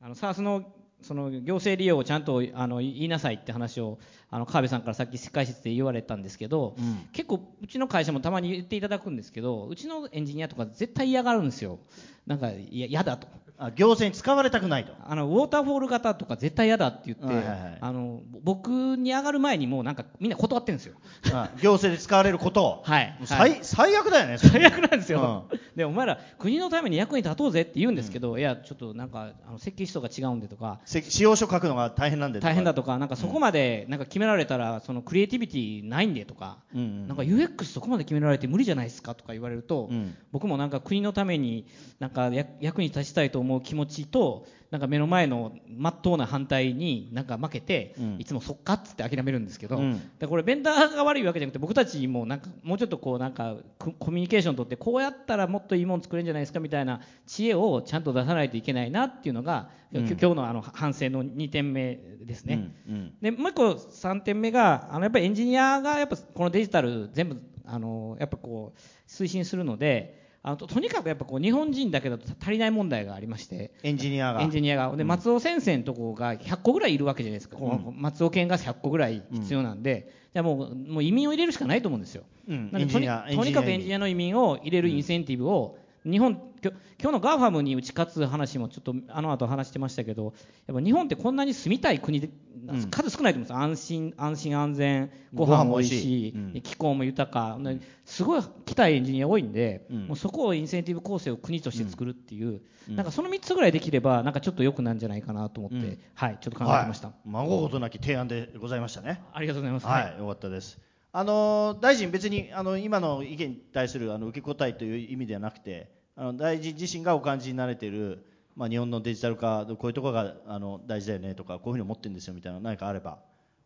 [0.00, 0.64] あの SARS の
[1.02, 3.98] その行政利用をちゃんとあの言いなさいって話を
[4.30, 11.78] あの川辺さんからさっき解説で言われたんですけど、うん、結構うちの会社もたまに言っていただくんですけどうちのエンジニアとか絶対嫌がるんですよ
[12.28, 13.26] なんか嫌だと。
[13.60, 14.92] あ行政に使われたくないと。
[15.04, 20.94] あのウォーターフォール型とか絶対嫌だって言って、はいはいはい、あの僕に上がる前にもうなんかみんな断ってるんですよ。
[21.32, 30.78] あ行政で使われることを、 はい、最、はい、最悪だよね最悪なんですよ、うん、でお前ら国のために役に立とうぜって言うんですけど、うん、いやちょっとなんかあの設計思想が違うんでとか。
[30.86, 41.66] 使用書書くのが大変なんで大変だとかなんかそこまでなんか決められたらそのクリエイティビティないんでとか、うんうん、なんか UX そこまで決められて無理じゃないですかとか言われると、うん、僕もなんか国のために
[41.98, 42.17] なんか
[42.60, 62.74] 役に立ちたいと思う気持ちとなんか目の前のまっとうな反対になんか負けて、うん、いつもそっかっつって諦めるんですけど、うん、これベンダーが悪いわけじゃなくて僕たちもなんかもうちょっとこうなんかコミュニケーション取ってこうやったらもっといいもの作れるんじゃないですかみたいな知恵をちゃんと出さないといけないなっていうのが、うん、今日のあの反省の2点目ですね。
[63.22, 73.72] でもう一個3点目があのやっぱりエンジニアがやっぱこのデジタル全部あのやっぱこう推進するのであのとにかくやっぱこう日本人だけだと足りない問題がありまして。
[73.82, 74.42] エンジニアが。
[74.42, 74.96] エンジニアが。
[74.96, 83.24] で松尾先生のとこが100個ぐらいいるわけじゃないですか、うん、松尾研が100個ぐらい必要なんで、じゃもうもう移民を入れるしかないと思うんですよ、うん、とにか
[83.62, 85.76] くエンジニアの移民を入れるインセンティブを、
[86.10, 90.34] 日本今日の GAFAM に打ち勝つ話もちょっとあの後話してましたけど
[90.66, 92.30] やっぱ日本ってこんなに住みたい国で、
[92.66, 97.58] うん、数少ないと思うんです安心安心安全ご飯も美味しい、うん、気候も豊か。
[98.04, 109.22] すごい来たいエンジニア多いんで、うん、もうそこをインセンティブ構成を国として作るっていう、なんかその3つぐらいできればなんかちょっと良くなるんじゃないかなと思って、はいちょっと考えてました、はい、忖度なき提案でございましたね。
[109.32, 109.86] ありがとうございます。
[109.86, 110.78] はい、よかったです。
[111.12, 118.24] あの大臣、別にあの今の意見に対するあの受け答えという意味ではなくて、あの大臣自身がお感じになれている、
[118.56, 123.20] まあ、日本のデジタル化、こういうところがあの大事だよねとか、こういうふうに思ってるんですよみたいな、何かあれば、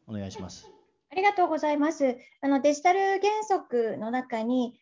[0.07, 0.71] お願いします。
[1.11, 2.19] ありがとうございます。
[2.43, 4.79] あのデジタル原則の中に、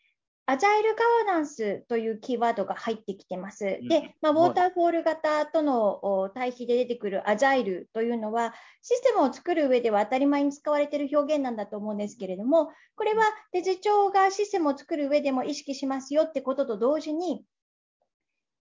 [0.47, 3.65] アジャイルガバナンスというキーワードが入ってきてます。
[3.65, 8.53] で、まあ、ウォーターフォール型との対比で出てくるアジャイルというのは、
[8.83, 17.45] システムを作る上では当たり前に使われている表現なんだと思うんですけれども、これはデジ庁がシステムを作る上でも意識しますよってことと同時に、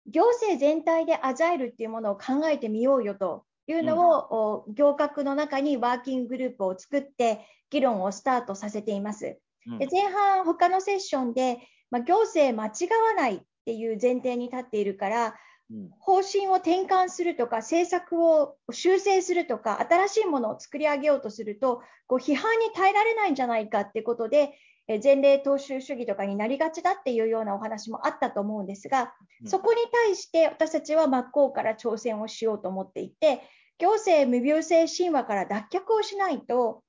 [0.07, 9.37] 行政全体でアジャイルっていうものを考えてみようよというのを、うん、行革の中にワーキンググループを作って議論をスタートさせています。
[9.67, 15.35] うん、で前半、他のセッションで、まあ、行政間違わないっていう前提に立っているから、
[15.71, 24.51] うん、方針を転換するとか政策を修正するとか新しいものを作り上げようとするとこう批判に耐えられないんじゃないかってことで
[24.87, 29.13] 前例踏襲主義とかになりがちだっていうようなお話もあったと思うんですが、
[29.45, 33.41] そこに対して私たちは真っ向から挑戦をしようと思っていて、
[33.77, 36.83] 行政無病性神話から脱却をしないと、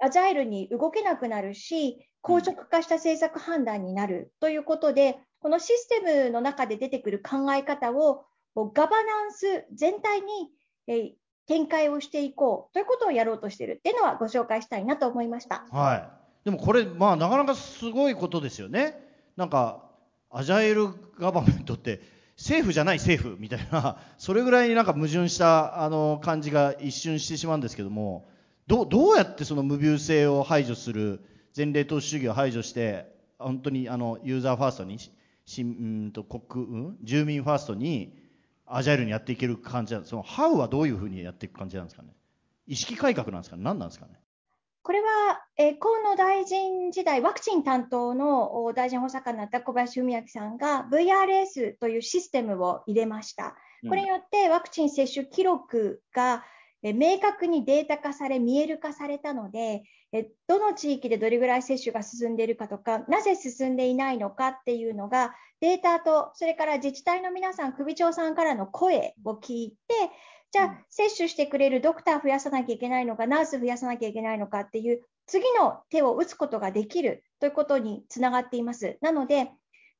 [0.00, 8.24] アジャイルに動けなくなるし、硬直化した政策判断になるということで、このシステムの中で出てくる考え方を
[8.56, 11.16] ガバナンス全体に
[11.46, 15.64] 展開をしていこうということをやろうとしているっていうのはご紹介したいなと思いました。
[15.70, 16.17] はい
[16.48, 18.98] でもこれ、まあ、なかなかすごいことですよね。
[19.36, 19.84] なんか、
[20.30, 20.88] アジャイル
[21.18, 22.00] ガバメントって、
[22.38, 28.30] 政府じゃない政府みたいな、 それぐらいになんか矛盾したあの感じが一瞬してしまうんですけども、
[28.66, 31.20] どどうやってその無病性を排除する、
[31.54, 34.96] 前例投資主義を排除して、本当にあのユーザーファーストに、
[35.44, 38.16] しんと国、うん、住民ファーストに、
[38.64, 40.10] アジャイルにやっていける感じなんです。
[40.12, 42.08] そのハウはどういうふうにやっていく感じなんですかね？
[42.66, 43.64] 意識改革なんですかね？
[43.64, 44.12] 何なんですかね？
[44.82, 53.56] これは、えー、河野大臣時代、ワクチン担当の大臣補佐官になった小林文明さんが VRS というシステムを入れました。
[53.88, 56.44] これによってワクチン接種記録が
[56.82, 59.82] 明確にデータ化され、見える化されたので、
[60.46, 69.94] どの地域でどれぐらい接種が進んでいるかとか、なぜ進んでいないのかっていうのが、データと、それから自治体の皆さん、首長さんからの声を聞いて、
[70.50, 78.96] じゃあ、接種してくれるドクター増やさなきゃいけないのか、ナース増やさなきゃいけないのかっていう、次の手を打つことができるということにつながっています。
[79.02, 79.50] なので、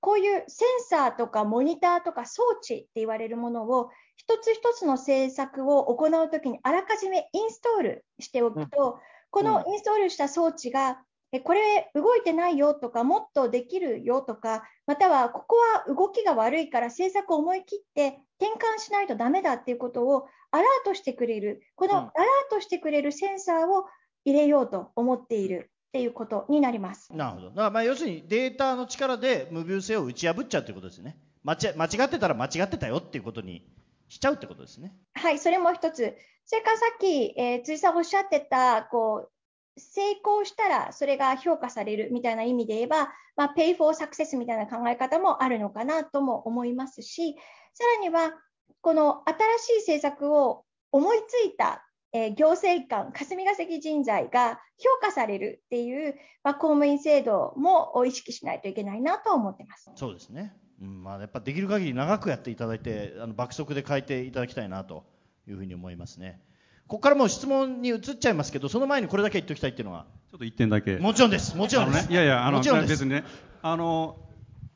[0.01, 8.99] こういうセンサーとかモニターとか装置って言われるものを、一つ一つの政策を行うときにあらかじめインストールしておくと、
[9.31, 10.99] このインストールした装置が
[11.31, 22.11] えこれ動いてないよとか、もっとできるよとか、またはここは動きが悪いから政策を思い切って転換しないとダメだっていうことをアラートしてくれる、このアラー
[22.51, 23.85] トしてくれるセンサーを
[24.25, 27.15] 入れようと思っているっていうことになります。
[27.15, 27.49] なるほど。
[27.51, 31.19] だからまあ要するにデータの力で無病性を打ち破っちゃうということですね。
[31.45, 33.67] 間違間違ってたら間違ってたよっていうことに
[34.09, 34.95] しちゃうってことですね。
[35.15, 36.17] はい、それも一つ。
[36.45, 47.37] それからさっき、えー、辻さんおっしゃってた、こう、成功したらそれが評価されるみたいな意味で言えば、まあ、pay for success みたいな考え方もあるのかなとも思いますし、
[47.75, 48.33] さらには、
[48.81, 59.91] この新しい政策を思いついた、えー、行政官、霞が関人材が評価されるっていう、まあ、公務員制度も意識しないといけないなと思ってます。
[59.95, 60.55] そうですね。
[60.81, 65.05] うんまあ、やっぱできる限り長くやっていただいて、あの爆速で変えていただきたいなと
[65.47, 66.41] いうふうに思いますね。
[66.87, 70.07] ここからもう質問に移っちゃいますけど、その前にこれだけ言っておきたいっていうのは？
[70.31, 70.97] ちょっと1点だけ。
[70.97, 71.57] もちろんです。
[71.57, 72.09] もちろんです。
[72.09, 73.25] ね、いやいや、あの、別にね、
[73.61, 74.17] あの、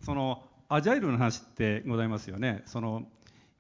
[0.04, 2.62] その、アジャイルの話ってございますよね。
[2.66, 3.04] その、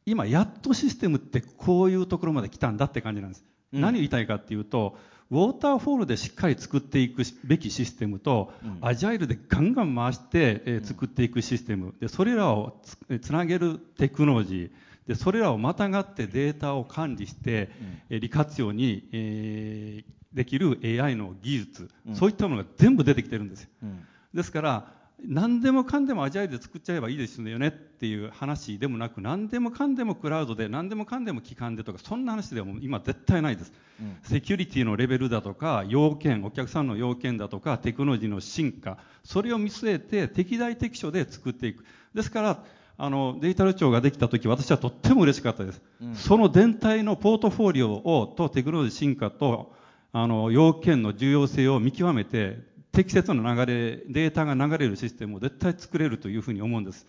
[0.04, 3.44] 今、やっとシステムってこういうところまで来たんだって感じなんです。
[3.72, 4.96] うん、何を言いたいかっていうと、
[5.30, 11.94] ウォーターフォールでしっかり作っていくべきシステムと、うん、アジャイルでガンガン回して、えー、作っていくシステム。
[12.00, 14.70] でそれらをつつなげるテクノロジー。
[15.08, 17.70] でそれらをまたがってデータを管理して、
[18.10, 24.92] うん、利活用に、えー、できる AI の技術、うん、そういったものが全部出てきてるんですよ、うん、ですから
[25.26, 41.84] 何でもかんでもアジャイルで作っちゃえばいいですよねっていう話でもなく何でもかんでもクラウドで何でもかんでも機関でとかそんな話ではも今絶対ないです、うん、セキュリティのレベルだとか要件お客さんの要件だとかテクノロジーの進化それを見据えて適材適所で作っていく。
[42.14, 42.64] ですから
[42.98, 49.74] あのデジタル庁ができた時私はとっても嬉しかったです、うん、その全体のポートフォリオをとテクノロジー進化と
[50.12, 52.58] あの要件の重要性を見極めて
[52.92, 57.06] 適切な流れ、データが流れるシステムを絶対作れるというふうに思うんです。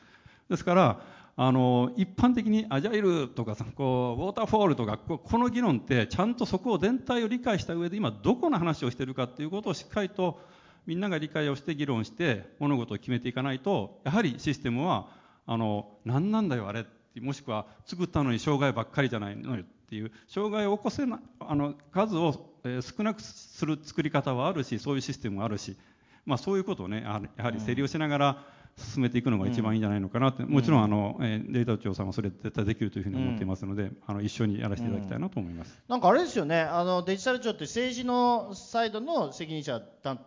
[0.50, 1.02] ですから、
[1.36, 10.40] あの一般的にアジャイルとかこうウォーターフォールとかこの議論ってちゃんとそこを全体を理解した上で今どこの話をしているかということをしっかりと
[10.86, 15.08] みんなが理解をして議論して物事を決めていかないとやはりシステムは
[15.48, 25.78] あの何なんだよあれってもしくは作ったのに障害ばっかりじゃないのよっていう障害を起こせなあの数をえ少なくする作り方はあるしそういうシステムもあるし、
[26.26, 28.46] まあ、そういうことをねやはり競りをしながら
[28.78, 39.80] 進めていくのが一番いいんじゃないのかなって、うん、もちろんあの、えデータ庁さんはそれ絶対できるというふうに思っていますので、うん、あの一緒にやらせていただきたいなと思います、なんかあれですよねあのデジタル庁って政治のサイドの責任者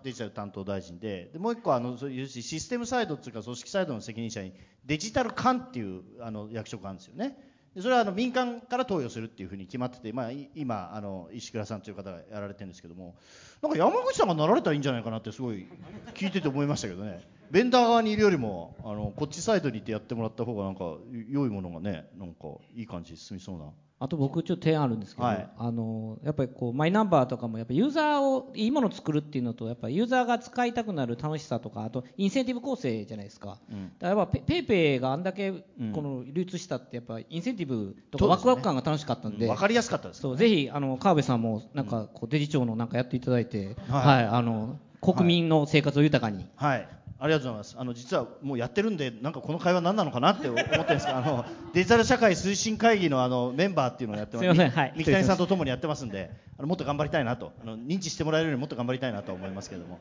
[0.05, 4.53] デジタル担当大臣ででもう一個あのそういうシステムサイドっていうか組織サイドの責任者に
[4.85, 7.37] デジタル官っていうあの役職があるんですよね。
[7.77, 13.15] でそれはあの民間から投与するっていうふうに決まってて、まあ、今あの石倉さんという方がやられてるんですけども
[13.61, 15.69] なんか山口さんがなられたらいいんじゃないかなってすごい
[16.15, 17.21] 聞いてて思いましたけどね。
[17.51, 20.97] ベンダー側にいるよりもあのこっちサイドにいてやってもらった方がなんか
[21.29, 23.67] 良いものがねなんかいい感じに進みそうな。
[23.99, 46.89] あと僕ちょっと提案あるんですけど、はい、あのやっぱりこうマイナンバーとかもやっぱユーザーをいいものを作るっていうのとやっぱユーザーが使いたくなる楽しさとかあとインセンティブ構成じゃないですか、うん、だからやっぱ PayPay があんだけこの流通したってやっぱインセンティブとかワクワク感が楽しかったんで、ねうん、分かりやすかったです、ね、そうぜひあの川辺さんもなんかこうデジ庁のなんかやっていただいて、はい、はい、あの国民の生活を豊かに、はい、
[47.19, 47.77] ありがとうございます。
[47.79, 54.47] あの実はもうやってるんで、なんかこの会話何なのかなって思ってるんですが、あのデジタル社会推進会議のあのメンバーっていうのをやってます。
[54.47, 54.93] すみません、はい。
[54.97, 59.99] 三木谷さんとともにやってますんで、あのもっと頑張りたいなと、あの認知してもらえるようにもっと頑張りたいなと思いますけれども。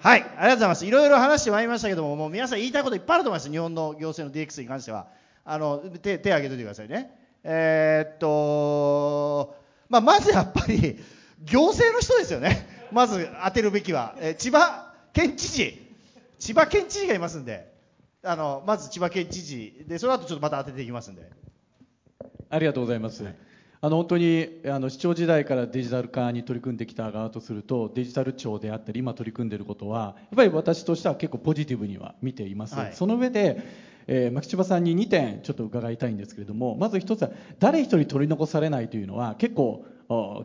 [0.00, 0.86] はい、ありがとうございます。
[0.86, 3.50] いろいろ話してまいりましたけども、もう皆さん言いたいこといっぱいあると思います。
[3.50, 5.08] 日本の行政の DX に関しては、
[5.44, 7.10] あの手手挙げておいてくださいね。
[7.44, 9.56] えー、っと、
[9.88, 10.98] まあまずやっぱり
[11.44, 12.66] 行政の人ですよね。
[12.92, 15.85] まず当てるべきは、えー、千葉県知事。
[16.38, 17.72] 千葉県知事がいますんで、
[18.22, 21.30] あのまず千葉県知事で、その後ちょっとまた当てていきますんで。
[22.48, 23.24] ありがとうございます。
[23.24, 23.34] はい、
[23.80, 33.62] あの本当にあの市長時代からデジタル化に取り組んできた側とするとデジタル庁であったり今取り組んでいることはやっぱり私としては結構ポジティブには見ています、はい、その上で、
[34.06, 39.84] えー、牧千葉さんに2点ちょっと伺いたいんですけれどもまず1つは誰一人取り残されないというのは結構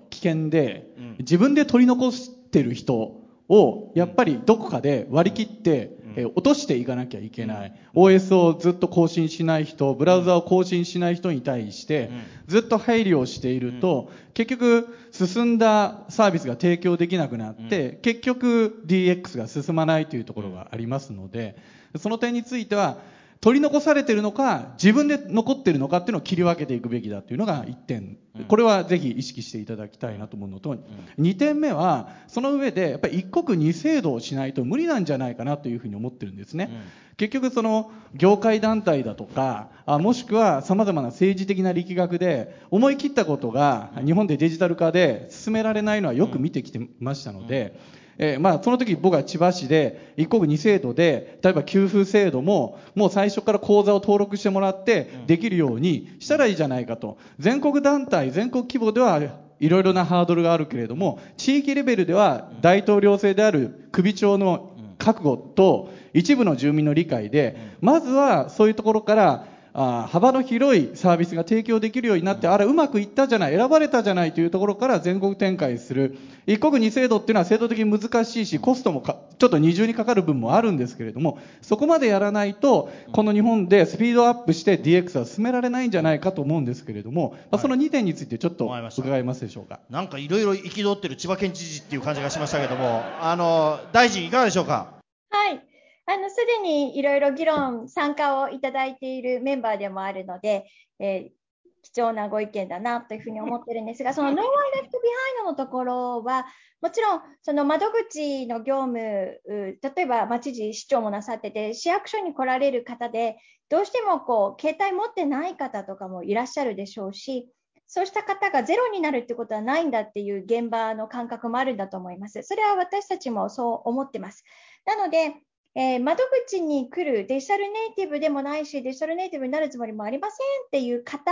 [0.09, 0.87] 危険で、
[1.19, 3.20] 自分で取り残してる人
[3.51, 12.09] をやっぱりどこかで割り切って、え落としていかなきゃいけない、OS をずっと更新しない人ブラウザを更新しない人に対して
[12.47, 21.57] ずっと配慮をしていると、結局進んだサービスが提供できなくなって、結局 DX が進まないというところがありますので
[21.97, 22.99] その点については
[23.41, 28.17] 取り残されているのか自分で残っているのかっていうのを切り分けていくべきだというのが1点。
[28.47, 30.77] これはぜひ意識していただきたいなと思うのと
[31.19, 36.69] 2点目はその上でやっぱり一国二制度をしないと無理なんじゃないかなというふうに思ってるんですね。
[37.17, 47.75] 結局その業界団体だとかあもしくはさまざまな政治的な力学で思い切ったことが日本でデジタル化で進められないのはよく見てきてましたので、
[48.17, 57.17] えー、まあ、その時僕は千葉市で一国二制度で例えば給付制度ももう最初から口座を登録してもらってできるようにしたらいいじゃないかと。
[57.39, 59.21] 全国団体全国規模では
[59.59, 76.17] いろいろなハードルがあるけれども地域レベルでは大統領制である首長の覚悟と一部の住民の理解でまずはそういうところからあ幅の広いサービスが提供できるようになって、あれうまくいったじゃない、選ばれたじゃないというところから全国展開する。
[76.47, 89.79] 一国二制度っていうのは制度的に難しいし、コストもちょっと二重にかかる分もあるんですけれども、そこまでやらないと、この日本でスピードアップして DX は進められないんじゃないかと思うんですけれども、まあ、その2点についてちょっと伺いますでしょうか。
[89.89, 94.95] なんかいろいろ憤ってる千葉県知事っていう感じがしましたけども、あの、大臣いかがでしょうか？
[95.29, 95.70] はい。
[96.05, 100.65] あの、すでにいろいろ議論、参加をいただいているメンバーでもあるので、
[100.99, 101.41] えー、
[101.81, 106.45] 貴重なご意見だなというふうに思ってるんですが、その No one left behind のところは、
[106.81, 108.99] もちろんその窓口の業務、
[109.47, 113.37] 例えば、ま知事、市長もなさってて、市役所に来られる方で、
[113.69, 117.49] どうしてもこう携帯持ってない方とかもいらっしゃるでしょうし、
[117.87, 122.41] そうした方がゼロになるってことはないんだっていう現場の感覚もあるんだと思います。
[122.43, 124.43] それは私たちもそう思ってます。
[124.85, 125.35] なので、
[125.73, 131.31] えー、窓口に来るデジタルネイティブでもないし、デジタルネイティブになるつもりもありませんっていう方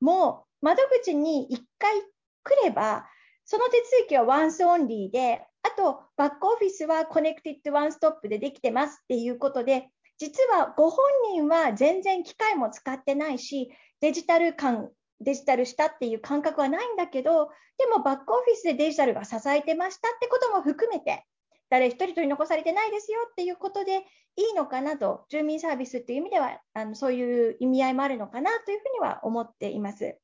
[0.00, 3.06] も、窓口に1回来れば、
[3.44, 13.70] その手続きは once only で、あと、バックオフィスは connected one-stop でできてますっていうことで、実はご本人は全然機械も使ってないし、
[14.00, 21.24] デジタル感、デジタルしたっていう感覚はないんだけど、でもバックオフィスでデジタルが支えてましたってことも含めて、
[21.70, 24.04] 誰一人取り残されてないですよっていうことで
[24.36, 30.18] いいのかなと、住民サービスっていう意味では、あのそういう意味合いもあるのかなというふうには思っています。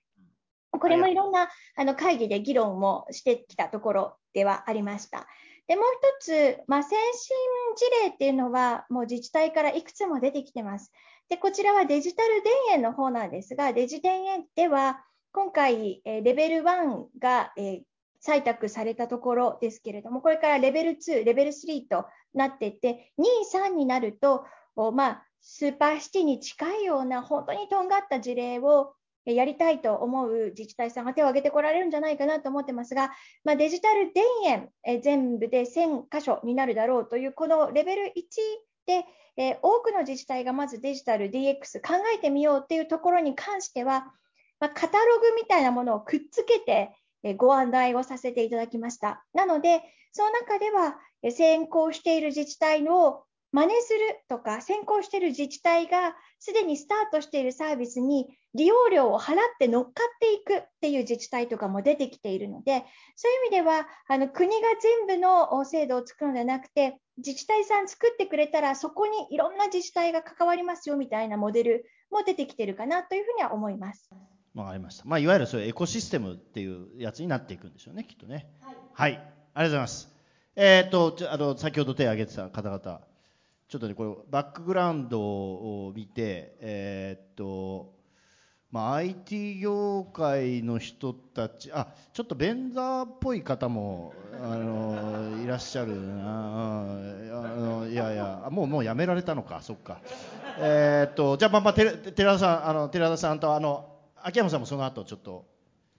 [0.70, 5.26] これもいろんなあの会議で議論もしてきたところではありました。
[5.66, 5.84] でもう
[6.20, 7.36] 一つ、まあ、先進
[7.76, 10.92] 事例っていうのは、もう自治体からいくつも出てきてます。
[11.28, 17.82] で、こちらはデジタル田園の方なんですが、デジ田園では、今回、レベル1が、え
[18.26, 23.24] 採択されたところですけれども、これからレベル2、レベル3となっていって、2、
[23.68, 24.44] 3になると、
[24.92, 28.94] まあ、スーパーシティに近いような本当にとんがった事例を
[29.26, 33.10] やりたいと思う自治体さんが手を挙げてこられるんじゃないかなと思ってますが、
[33.44, 38.12] まあ、デジタル田園、全部で1000箇所になるだろうというこのレベル1
[39.36, 44.12] で、多くの自治体がまずデジタル DX 考えてみようというところに関しては、
[44.60, 46.90] まあ、カタログみたいなものをくっつけて
[47.32, 49.24] ご案内をさせていただきました。
[49.32, 50.98] なので、その中では
[51.30, 53.22] 先行している自治体の
[53.54, 64.68] 真似するとか先行している自治体がすでにスタートしているサービスに利用料を払って乗っかっていくっていう自治体とかも出てきているのでそういう意味ではあの国が
[65.06, 74.10] 全部の制度を作るのではなくて自治体さん作ってくれたらそこにいろんな自治体が関わりますよみたいなモデルも出てきてるかなというふうには思います。
[74.54, 75.04] わかりました。
[75.04, 78.46] まあ、いわゆるそういうエコシステムっていうやつになっていくんでしょうね、きっとね。
[78.60, 78.76] はい。
[78.92, 80.08] はい、ありがとうございます。
[80.56, 83.00] えー、っと、あの、先ほど手を挙げてた方々、
[83.68, 87.92] ちょっとね、これ、バックグラウンドを見て、えー、っと、
[88.70, 96.84] まあ、IT 業界の人たち、あ、ちょっとベンザーっぽい方も、あの、いらっしゃるな、あ
[97.56, 100.00] の、いやいや、もう、もうやめられたのか、そっか。
[100.58, 101.92] えー、っと、じゃあ、まあ、まあ、寺
[102.34, 103.93] 田さん、あの、寺田さんと、あの、
[104.26, 105.44] 秋山さんもその後ちょっと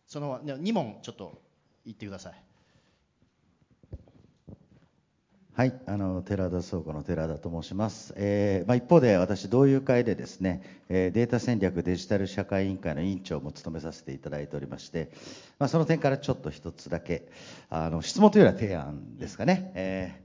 [0.07, 1.39] その2問ちょっと
[1.85, 2.33] 言ってください。
[5.53, 15.11] はい、あの寺田倉庫の寺田と申します、えーまあ、一方で私、同友会でですね、えー、データ戦略デジタル社会委員会の委員長も務めさせていただいておりまして、
[15.57, 17.29] まあ、その点からちょっと一つだけ
[17.69, 20.21] あの質問というよりは提案ですかね、え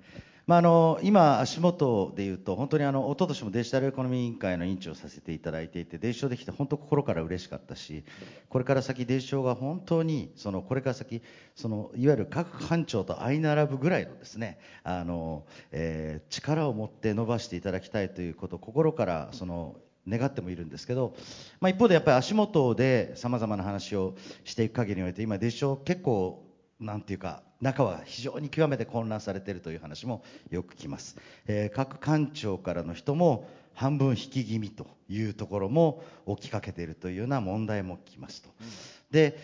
[0.50, 8.02] まあ、の今、足元でいうと、本当にあの一昨年もデジタルエコノミー委員会の委員長をさせていただいていて、デジ庁できて本当、心から嬉しかったし、
[8.48, 11.22] これから先、デジ庁が本当に、そのこれから先、
[11.54, 19.76] そのいわゆる各官庁と相並ぶぐらいのですね、あのえー、力を持って伸ばしていただきたいということを心からその
[20.08, 21.14] 願ってもいるんですけど、
[21.60, 26.49] まあ、一方でやっぱり足元でさまざまな話をしていく限りにおいて、今、デジ庁、結構、
[26.80, 31.16] なんていうか、中は非常に極めて混乱されているという話もよく聞きます、
[31.46, 38.66] えー、各官庁からの人も半分引き気味というところも起きかけているというような問題も聞きますと、うん、
[39.10, 39.38] で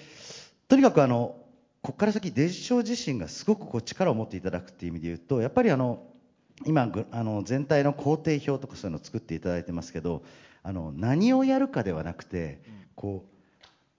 [0.68, 1.37] とにかくあの
[1.82, 6.03] ここから先デジ庁自身がすごくこう力を持っていただくという意味で言うとやっぱりあの
[6.64, 10.22] 今あの全体の工程表とかそういうのを作っていただいてますけど
[10.62, 12.61] あの何をやるかではなくて
[12.95, 13.26] こ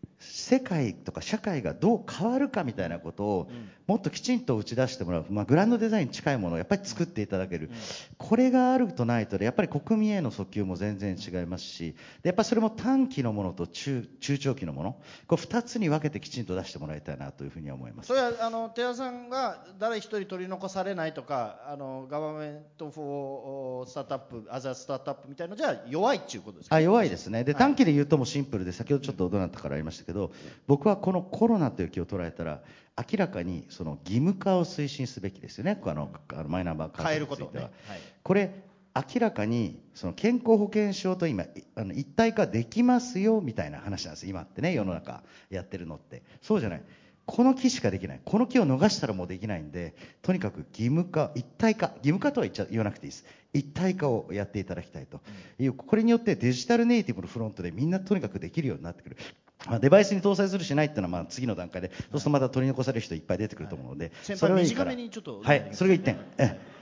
[0.03, 3.51] う世界とか社会がどう変わるかみたいなことを
[3.85, 7.69] もっときちんと打ち出してもらう、まあ、グランドデザインに近いものをやっぱり作っていただける、
[8.17, 14.97] これがあるとないとでやっぱり国民への訴求も全然違いますしでやっぱりそれも短期のものと中中長期のもの。
[15.27, 18.07] これ2つに分けてきちんと出してもらいたいなというふうに思います。
[18.07, 27.43] それはあの寺さんが誰一人取り残されないとかあの government for startup as a startup みたいなのじゃ弱いっていうことですか、あ弱いですね。
[27.43, 30.31] で短期で言うともシンプルで先ほどちょっとどなたからありましたけど
[30.65, 32.61] 僕はこのコロナという機を捉えたら
[32.97, 35.79] 明らかにその義務化を推進すべきですよね、
[36.47, 37.69] マイナンバーカードについては。
[38.23, 38.63] これ
[38.95, 41.45] 明らかにその健康保険証と今
[41.75, 44.27] あの一体化できますよみたいな話なんです。
[44.27, 46.23] 今ってね世の中やってるのって。
[46.41, 46.83] そうじゃない。
[47.27, 48.21] この木しかできない。
[48.23, 51.91] この木を逃したらもうできないんでとにかく義務化一体化。
[51.97, 53.25] 義務化とは言わなくていいです。
[53.53, 55.21] 一体化をやっていただきたいと。
[55.59, 59.17] いう、これによってデジタルネイティブのフロントでみんなとにかくできるようになってくる
[59.69, 66.17] まあ、デバイスに搭載するしないっていうのはまあ次の段階で、そうするとまた取り残される人いっぱい出てくると思うので、それはいいから、はい、それが1点。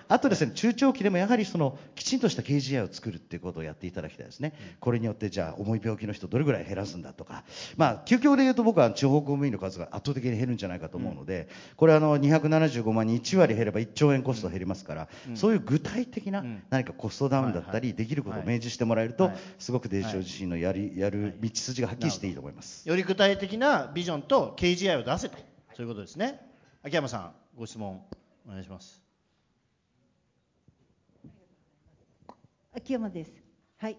[0.07, 7.43] あとですね中長期でもやはりそのきちんとした KGI を作るっていうことをやっていただきたいですね、これによってじゃあ重い病気の人どれぐらい減らすんだとか。
[7.77, 22.87] まあ究極で言うと僕は地方公務員の数が圧倒的に減るんじゃないかと思うので、これあの275万人1割減れば1兆円コスト減りますから、そういう具体的な何かコストダウンだったり、できることを明示してもらえると、すごくデジタル自身のやりやる道筋がはっきりしていいと思います。
[22.87, 25.37] より具体的なビジョンと KGI を出せと。
[25.75, 26.39] そういうことですね。
[26.83, 28.01] 秋山さんご質問
[28.47, 29.04] お願いします。
[32.75, 33.31] 秋山です。
[33.77, 33.97] はい。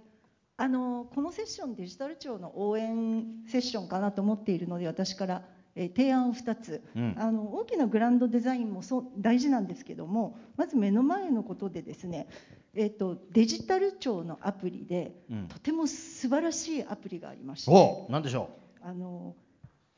[0.58, 5.42] あのこのセッションデジタル庁の応援セッションかなと思っているので私から、
[5.74, 12.28] え提案を2つ、うん、あの大きなグランドデザインもそう大事なんですけどもまず目の前のことでですね、
[12.74, 18.50] えーと、デジタル庁のアプリで、うん、とても素晴らしいアプリがありまして何でしょ
[18.82, 18.86] う。
[18.86, 19.34] あの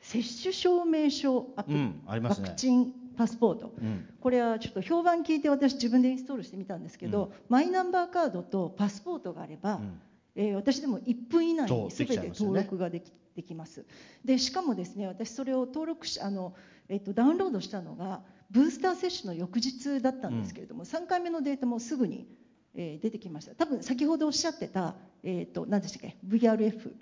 [0.01, 10.01] 接種証明書アプリ、うん、ありますね、ワクチンパスポート、うん、これはちょっと評判聞いて私自分でインストールしてみたんですけど、うん、マイナンバーカードとパスポートがあれば、うん、
[10.37, 13.85] えー、私でも1分以内に全て登録ができできます。
[14.25, 16.55] でしかもですね私それを登録しあの、
[16.89, 22.27] えーと、ダウンロードしたのがブースター接種の翌日だったんですけれども、うん、3回目のデータもすぐに、
[22.75, 23.55] えー、出てきました。
[23.55, 26.93] 多分先ほどおっしゃってた、えーと、何でしたっけ VRF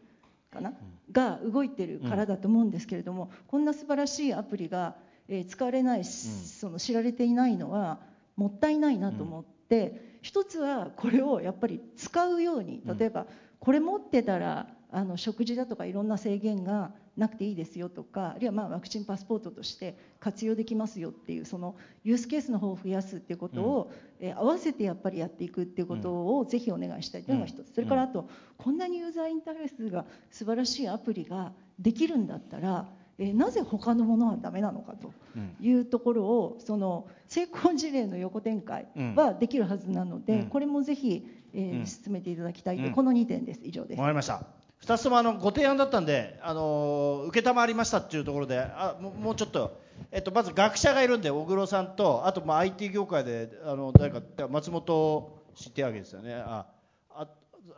[0.50, 0.74] かな、
[1.10, 5.05] が動いてるからだと思うんですけれども、こんな素晴らしいアプリがえー、
[5.48, 8.00] 使われない、その知られていないのは
[8.36, 13.26] もったいないなと思って、うん、一つはこれをやっぱり使うように例えば
[13.58, 23.92] これ持ってたらあの食事だとかいろんな制限がなくていいですよとかあるいはまあワクチンパスポートとして活用できますよっていうそのユースケースの方を増やすっていうことを、
[24.36, 32.86] 合わせてやっぱりやっていくっていうことをぜひお願いしたいというのが一つ、それからあとこんなにユーザーインターフェースが素晴らしいアプリができるんだったら
[33.18, 35.12] えなぜ他のものはダメなのかと
[35.60, 43.60] いうところを、その成功事例の横展開はできるはずなので、これもぜひ、えー進めていただきたいと、この2点です。
[43.62, 43.98] 以上です。
[43.98, 44.42] わかりました。
[44.82, 49.80] 2つともあのご提案だったんで、あの承りましたっていうところであももうちょっと、
[50.12, 56.34] えっと、まず学者がいるんで小黒さんとあとまあ IT 業界であの誰か松本氏手挙げですよね。
[56.34, 56.66] あ
[57.08, 57.26] あ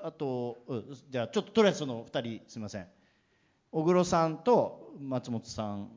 [0.03, 2.87] あと、うん、じゃあちょっととりあえずその2人すみません
[3.71, 5.89] 小黒さんと松本さん。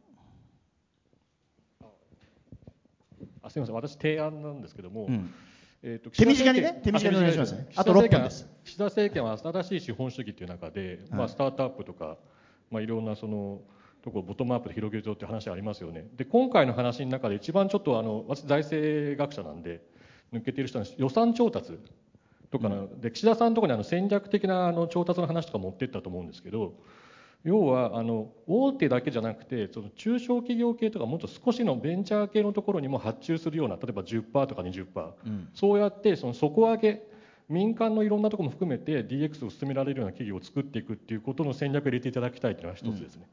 [3.43, 3.76] あすみません。
[3.76, 5.34] 私提案なんですけども、うん、
[5.82, 7.67] えーと、手短にね手短にお願いしますね。
[7.76, 8.30] あと6分で。
[8.30, 12.17] す岸田政権は新しい資本主義という中で、はい、まあ、スタートアップとか、
[12.69, 13.61] まあ、いろんなその
[14.03, 16.07] とこボトムアップで広げるぞって話ありますよね。
[16.15, 19.82] で今回の話の中で一番ちょっとあの私財政学者なんで
[20.34, 21.80] 抜けている人は予算調達
[22.51, 26.74] とかの、うん、で岸田さんのところにあの戦略的なあの調達の話とか持ってったと思うんですけど
[27.44, 37.02] 要はあの大手だけじゃなくてその中小企業系とかもっと少しのベンチャー系のところにも発注するような例えば10%とか20%、うん、そうやってその底上げ
[37.50, 43.28] 民間のいろんなところも含めて DX を進められるような企業を作っていくっていうことの戦略を入れていただきたいというのが一つですね。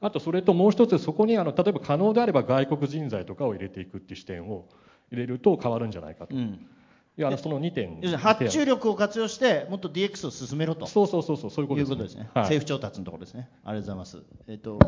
[0.00, 4.66] うん、あとそれともう一つそこにあの例えば可能であれば外国人材とかを入れていくっていう視点を
[5.12, 6.34] 入れると変わるんじゃないかと。
[7.16, 10.86] うんいやその2点発注力を活用してもっと DX を進めろと。
[10.86, 12.02] そうそうそうそうそういうことですね。
[12.04, 13.48] ですね、はい、政府調達のところですね。
[13.64, 14.22] ありがとうございます。
[14.48, 14.78] えっ、と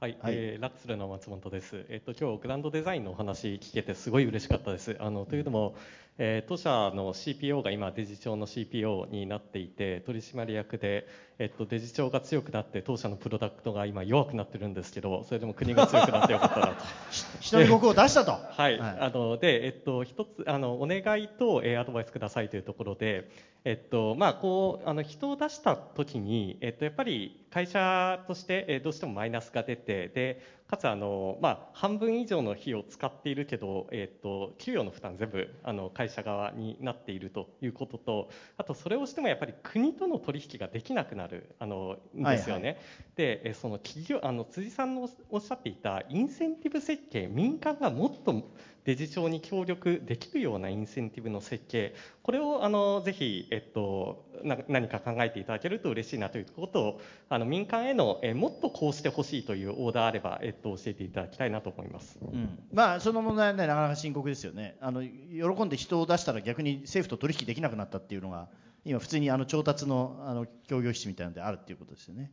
[0.00, 1.84] はい、はい、えー、ラッツルの松本です。
[1.90, 4.96] えっ、と今日グランドデザインのお話聞けてすごい嬉しかったです。
[4.98, 5.74] あのというのも、
[6.22, 11.06] えー、当社の CPO が今デジ庁の CPO になっていて取締役で
[11.40, 16.74] えっと、デジ庁が強くなって当社のプロダクトが今弱くなってるんですけどそれでも国が強くなってよかったなと。
[17.88, 18.32] を出したと。
[18.52, 23.30] はい、はい、あので、えっと、一つあのお願いと、えー、アドバイスくださいというところで、
[23.64, 42.62] えっとまあ、こうあの人を出した時に、えっと、やっぱり会社として、えー、どうしてもマイナスが出てでかつあの、まあ、半分以上の費を使っているけど、えっと、給与の負担全部あの会社側になっているということとあとそれをしてもやっぱり国との取引ができなくなるあのですよね。
[42.62, 42.78] はいはい、
[43.16, 48.48] でその企業あの辻さんのおっしゃっていたインセンティブ設計民間がもっと
[48.84, 51.94] デジ庁に協力できるようなインセンティブの設計。
[52.22, 54.26] これをあのぜひ、えっと、
[54.68, 64.76] 何か考えていただけると嬉しいなということをあの民間へのえもっとこうしてほしいというオーダーあれば、えっと、教えていただきたいなと思います、うん、まあ、その問題は、ね、なかなか深刻ですよね。
[64.80, 68.48] あの喜んで人を出したら逆に政府と取引できなくなったっていうのが
[68.84, 72.32] 今普通にあの調達のあの協業基地みたいなのであるっていうことですよね。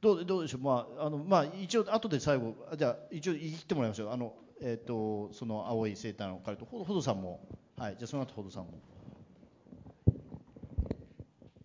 [0.00, 7.40] どうどうでしょう、まああのまあ、一応、後で最後、じゃあ、一応言い切ってもらいましょう、あのえーと、その青いセーターの彼と、ほどさんも、
[7.76, 8.80] はい、じゃあその後ほどさんも。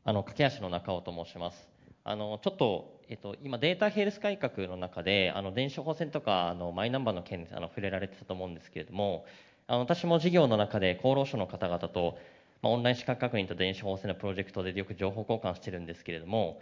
[0.03, 1.69] あの駆け足の中尾と申します。
[2.03, 9.25] あのちょっと、えっと、今、データヘルス改革の中で、あの電子処方箋とかあのマイナンバーの件あの触れられてたと思うんですけれども、
[9.67, 12.17] あの私も事業の中で厚労省の方々と、
[12.61, 16.59] まあ、オンライン資格確認と電子法制のプロジェクトでよく情報交換してるんですけれども、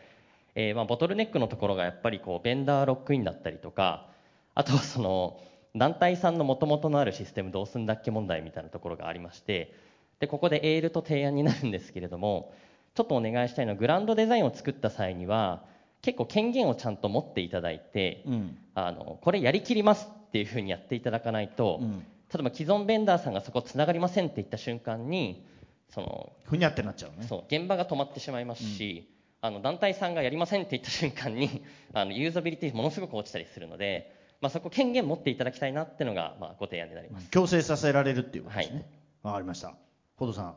[0.54, 4.08] えー、まあボトルネックのところがやっぱりこうベンダーロックインだったりとか
[4.54, 5.40] あとはその
[5.76, 9.74] 団体さんのもともとのあるシステムどうすんだっけ問題みたいなところがありまして
[10.20, 12.54] でここでエールと提案になるんですけれども
[12.96, 15.64] ちょっとお願いしたいのはグランドデザインを作った際には
[16.02, 22.06] 結構権限をちゃんと持っていただいて、うん、あのこれやりきりますっていうふうにやっていただかないと、うん、例
[22.40, 25.46] えば既存ベンダーさんがそこつながりませんって言った瞬間に
[25.94, 27.26] そのふにゃってなっちゃうね。
[27.28, 29.10] そう現場が止まってしまいますし、
[29.42, 31.64] うん、あの団体さんがやりませんって言った瞬間に
[31.94, 38.90] あのユーザビリティものすごく落ちたりするので、まあ、そこ権限持っていただきたいなっていうのが、まあ、ご提案になります、強制させられるっていうことですね。
[39.24, 39.74] わ、はい、かりました。
[40.18, 40.56] ポドさん。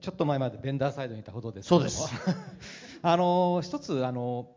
[0.00, 2.04] ちょっと前までベンダーサイドにいたほどですそうです。
[3.00, 4.50] あの一つあの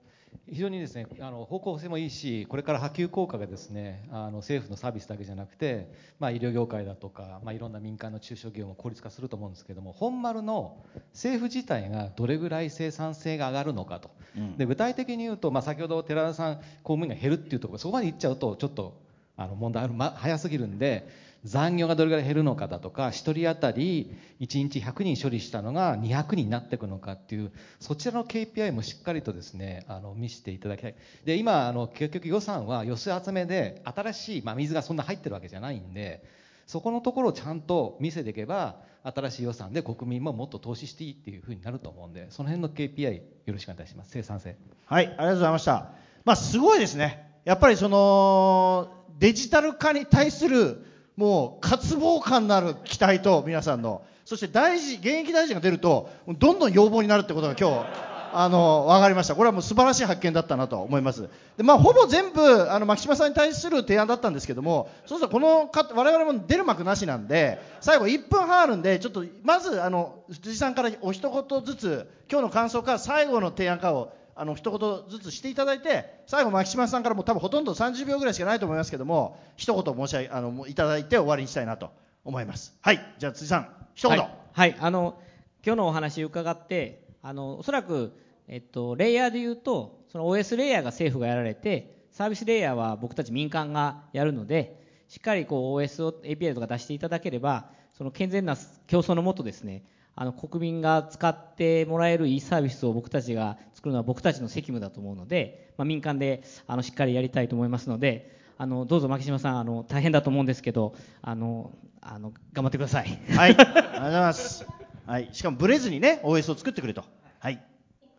[0.49, 10.77] 非常にですねあの方向性もいいしこれから波及効果がですねあの政府のサービスだけじゃなくて、まあ、医療業界だとか、まあ、いろんな民間の中小企業も効率化すると思うんですけども本丸の
[11.13, 19.01] 政府自体がどれぐらい生産性が上がるのかと、うん、で具体的に言うと、まあ、先ほど寺田さん公務員が減るっていうところそこまでいっちゃうとちょっと
[19.35, 21.07] あの問題ある、ま、早すぎるんで
[21.43, 30.95] 残業がどれぐらい減るのかだとか1人当たり1日100人処理したのが200人になっていくのかっていうそちらの KPI もしっかりとですねあの見せていただきたい。
[31.25, 36.23] で今あの結局予算は寄せ集めで新しい、まあ、水がそんな入ってるわけじゃないんで
[36.65, 43.21] そこのところをちゃんと見せていけば新しい予算で国民ももっと投資していいっていうふうになると思うんでその辺の KPI よ
[43.53, 44.11] ろしくお願いします。
[44.11, 44.57] 生産性。
[44.85, 45.91] はいありがとうございました。
[46.25, 47.27] まあすごいですね。
[47.45, 50.85] やっぱりそのデジタル化に対する
[51.17, 54.03] もう渇望感のある期待と皆さんの。
[54.23, 57.87] そして大臣現役大臣が出るとどんどん要望になるってことが今日
[58.33, 59.35] あの分かりました。
[59.35, 61.29] これはもう素晴らしい発見だったなと思います。
[61.55, 81.89] でまあほぼ全部あの牧島さんに対する提案だったんですけどもそうするとこのか我々も出る幕なしなんで最後1分半あるんでちょっとまずあの辻さんからお一言ずつ今日の感想か最後の提案かをあの一言ずつしていただいて最後牧島さんからも多分ほとんど30秒ぐらいしかないと思いますけども一言申し上げあのいただいて終わりにしたいなと
[82.23, 82.77] 思います。
[82.81, 82.99] はい。
[83.17, 84.17] じゃあ辻さん一言。
[84.19, 85.19] はい、はい、あの
[85.65, 88.13] 今日のお話伺ってあのおそらく、
[88.47, 98.55] えっと、レイヤーで言うとその OS レイヤーが政府がやられてサービスレイヤーは僕たち民間がやるのでしっかりこう OS を API とか出していただければその健全な
[98.87, 99.83] 競争のもとですね
[100.19, 113.19] あの国民が使ってもらえるいいサービスを僕たちが作るのは僕たちの責務だと思うので、まあ、民間であのしっかりやりたいと思いますのであのどうぞ牧島さんあの大変だと思うんですけどあのあの頑張ってください。
[113.29, 114.65] はい、 ありがとうございます。
[115.05, 117.05] はい、しかもブレずにね OS を作ってくれと。
[117.39, 117.63] はい、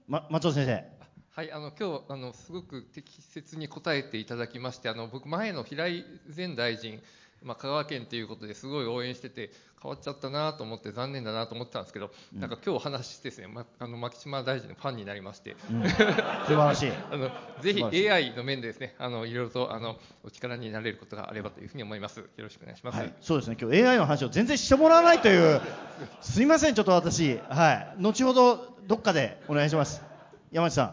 [0.06, 0.84] ま、松尾先生。
[1.32, 6.04] はい、あの今日あのすごく適切に答えていただきまして、あの僕前の平井
[6.36, 7.00] 前大臣
[7.42, 16.90] まあ、香川県ということですごい応援してて変わっちゃったなと思って残念だなと思ってたんですけど、うん、なんか今日お話してですね、ま、あの牧島大臣のファンになりまして、うん、素晴らしい。
[17.10, 17.30] あの
[17.60, 22.18] ぜひ AI の面でですねあのいろいろとあのお力になれることがあればというふうに思います。
[22.18, 23.56] よろしくお願いします、はい、そうですね。
[23.60, 25.60] 今日 AI の話を全然してもらわないという
[26.20, 27.38] すいませんちょっと私。
[27.48, 28.02] はい。
[28.02, 30.02] 後ほどどっかでお願いします。
[30.50, 30.86] 山内さん、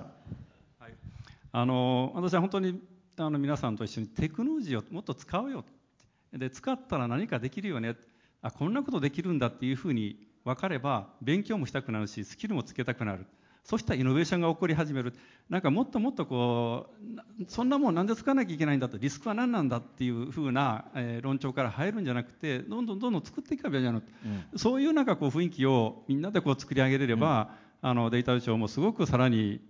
[0.84, 0.94] はい、
[1.54, 2.80] あの私は本当に
[3.18, 5.64] あの皆さんと一緒にテクノロジーをもっと使うよ
[6.38, 7.96] で使ったら何かできるよね。
[8.42, 13.26] あこんなことできるんだっていうふうに分かれば勉強もしたくなるしスキルもつけたくなる。
[13.64, 15.14] そうしたイノベーションが起こり始める。
[15.50, 16.92] なんかもっともっとこ
[17.40, 24.02] うそんなもんなんで使わなきゃいけないんだとリスクは何なんだっていうふうな、えー、論調から入るんじゃなくてどんどんどんどん作っていけばいいじゃない、
[24.52, 29.62] うん、そういうなんかこう雰囲気をみんなでこう作り上げれれば、うんあのデータ庁もすごくさらに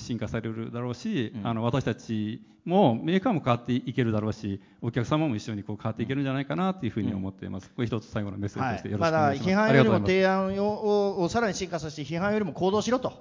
[0.00, 13.12] 進化されるだろうし、うん、あの私たちもメーカーも変わっていけるだろうしお客様も一緒にこう変わっていけるんじゃないかなというふうに思っています、うん、これ一つ最後のメッセージとしてよろしくお願いします、はい、まだ批判よりも提案ををさらに進化させて批判よりも行動しろと。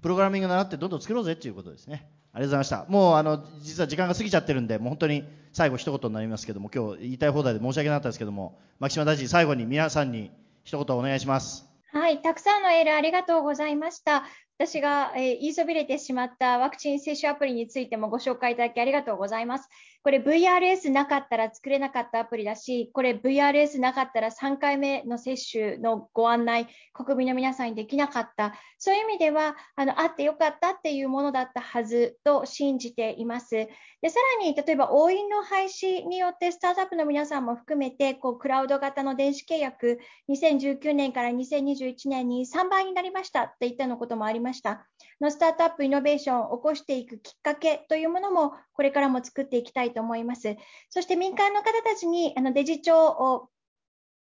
[0.00, 2.08] プログラミング習ってどんどん作ろうぜということですね。
[2.32, 2.86] ありがとうございました。
[2.88, 10.30] もうあの実は時間が過ぎちゃってるんでもう本当に最後一言になりますけども今日言いたい放題で申し訳なかったですけども牧島大臣最後に皆さんに
[10.64, 14.24] 一言お願いしますはい、たくさんのエールありがとうございました。
[14.60, 19.70] 私が、えー、言いそびれてしまったワクチン接種アプリについてもご紹介いただきありがとうございます。
[20.02, 28.54] これ VRS なかったら作れなかったアプリだし、これ VRS なかったら3回目の接種のご案内、国民の皆さんにできなかった。
[28.78, 33.50] そういう意味では、あの、あってよかったっていうものだったはずと信じています。
[33.50, 33.68] で、
[34.08, 40.00] さらに、例えば、応印の廃止によって、スタートアップの皆さんも含めて、こう、クラウド型の電子契約、
[40.30, 44.86] 2019年から2021年に3倍になりましたっていったのこともありまました。
[45.20, 50.56] のスタートアップイノベーションを起こしていくきっかけというものも、これからも作っていきたいと思います。
[50.90, 53.48] そして民間の方たちにあのデジ庁を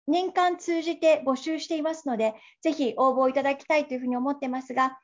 [0.07, 4.99] 年間通じて募集していますので、ぜひ応募いただきたいというふうに思ってますが、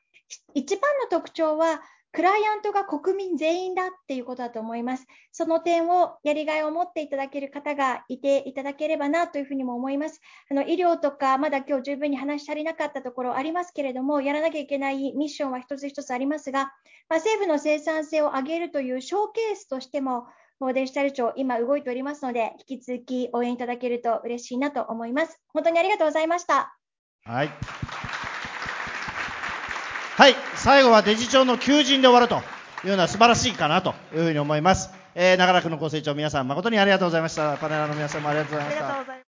[0.53, 1.81] 一番の特徴は、
[2.13, 5.05] クライアントが国民全員だっていうことだと思います。
[5.31, 10.19] その点をやりがいを持っていただける方がいていただければなというふうにも思います。
[10.49, 16.65] あの医療とか、まだ今日十分に話し足りなかったところありますけれども、やらなきゃいけないミッションは一つ一つありますが、
[17.07, 20.25] まあ、政府の生産性を上げるというショーケースとしても、
[20.73, 25.39] デジタル庁、今動いておりますので、引き続き応援いただけると嬉しいなと思います。
[25.53, 26.77] 本当にありがとうございました。
[27.23, 27.49] はい。
[30.21, 32.43] はい、最後はデジ庁の求人で終わると
[32.87, 34.91] いうのは素晴らしいかなというふうに思います。
[35.15, 37.57] えー、長らくのご清聴皆さん誠にありがとうございました。
[37.57, 39.30] パネラーの皆さんもありがとうございました。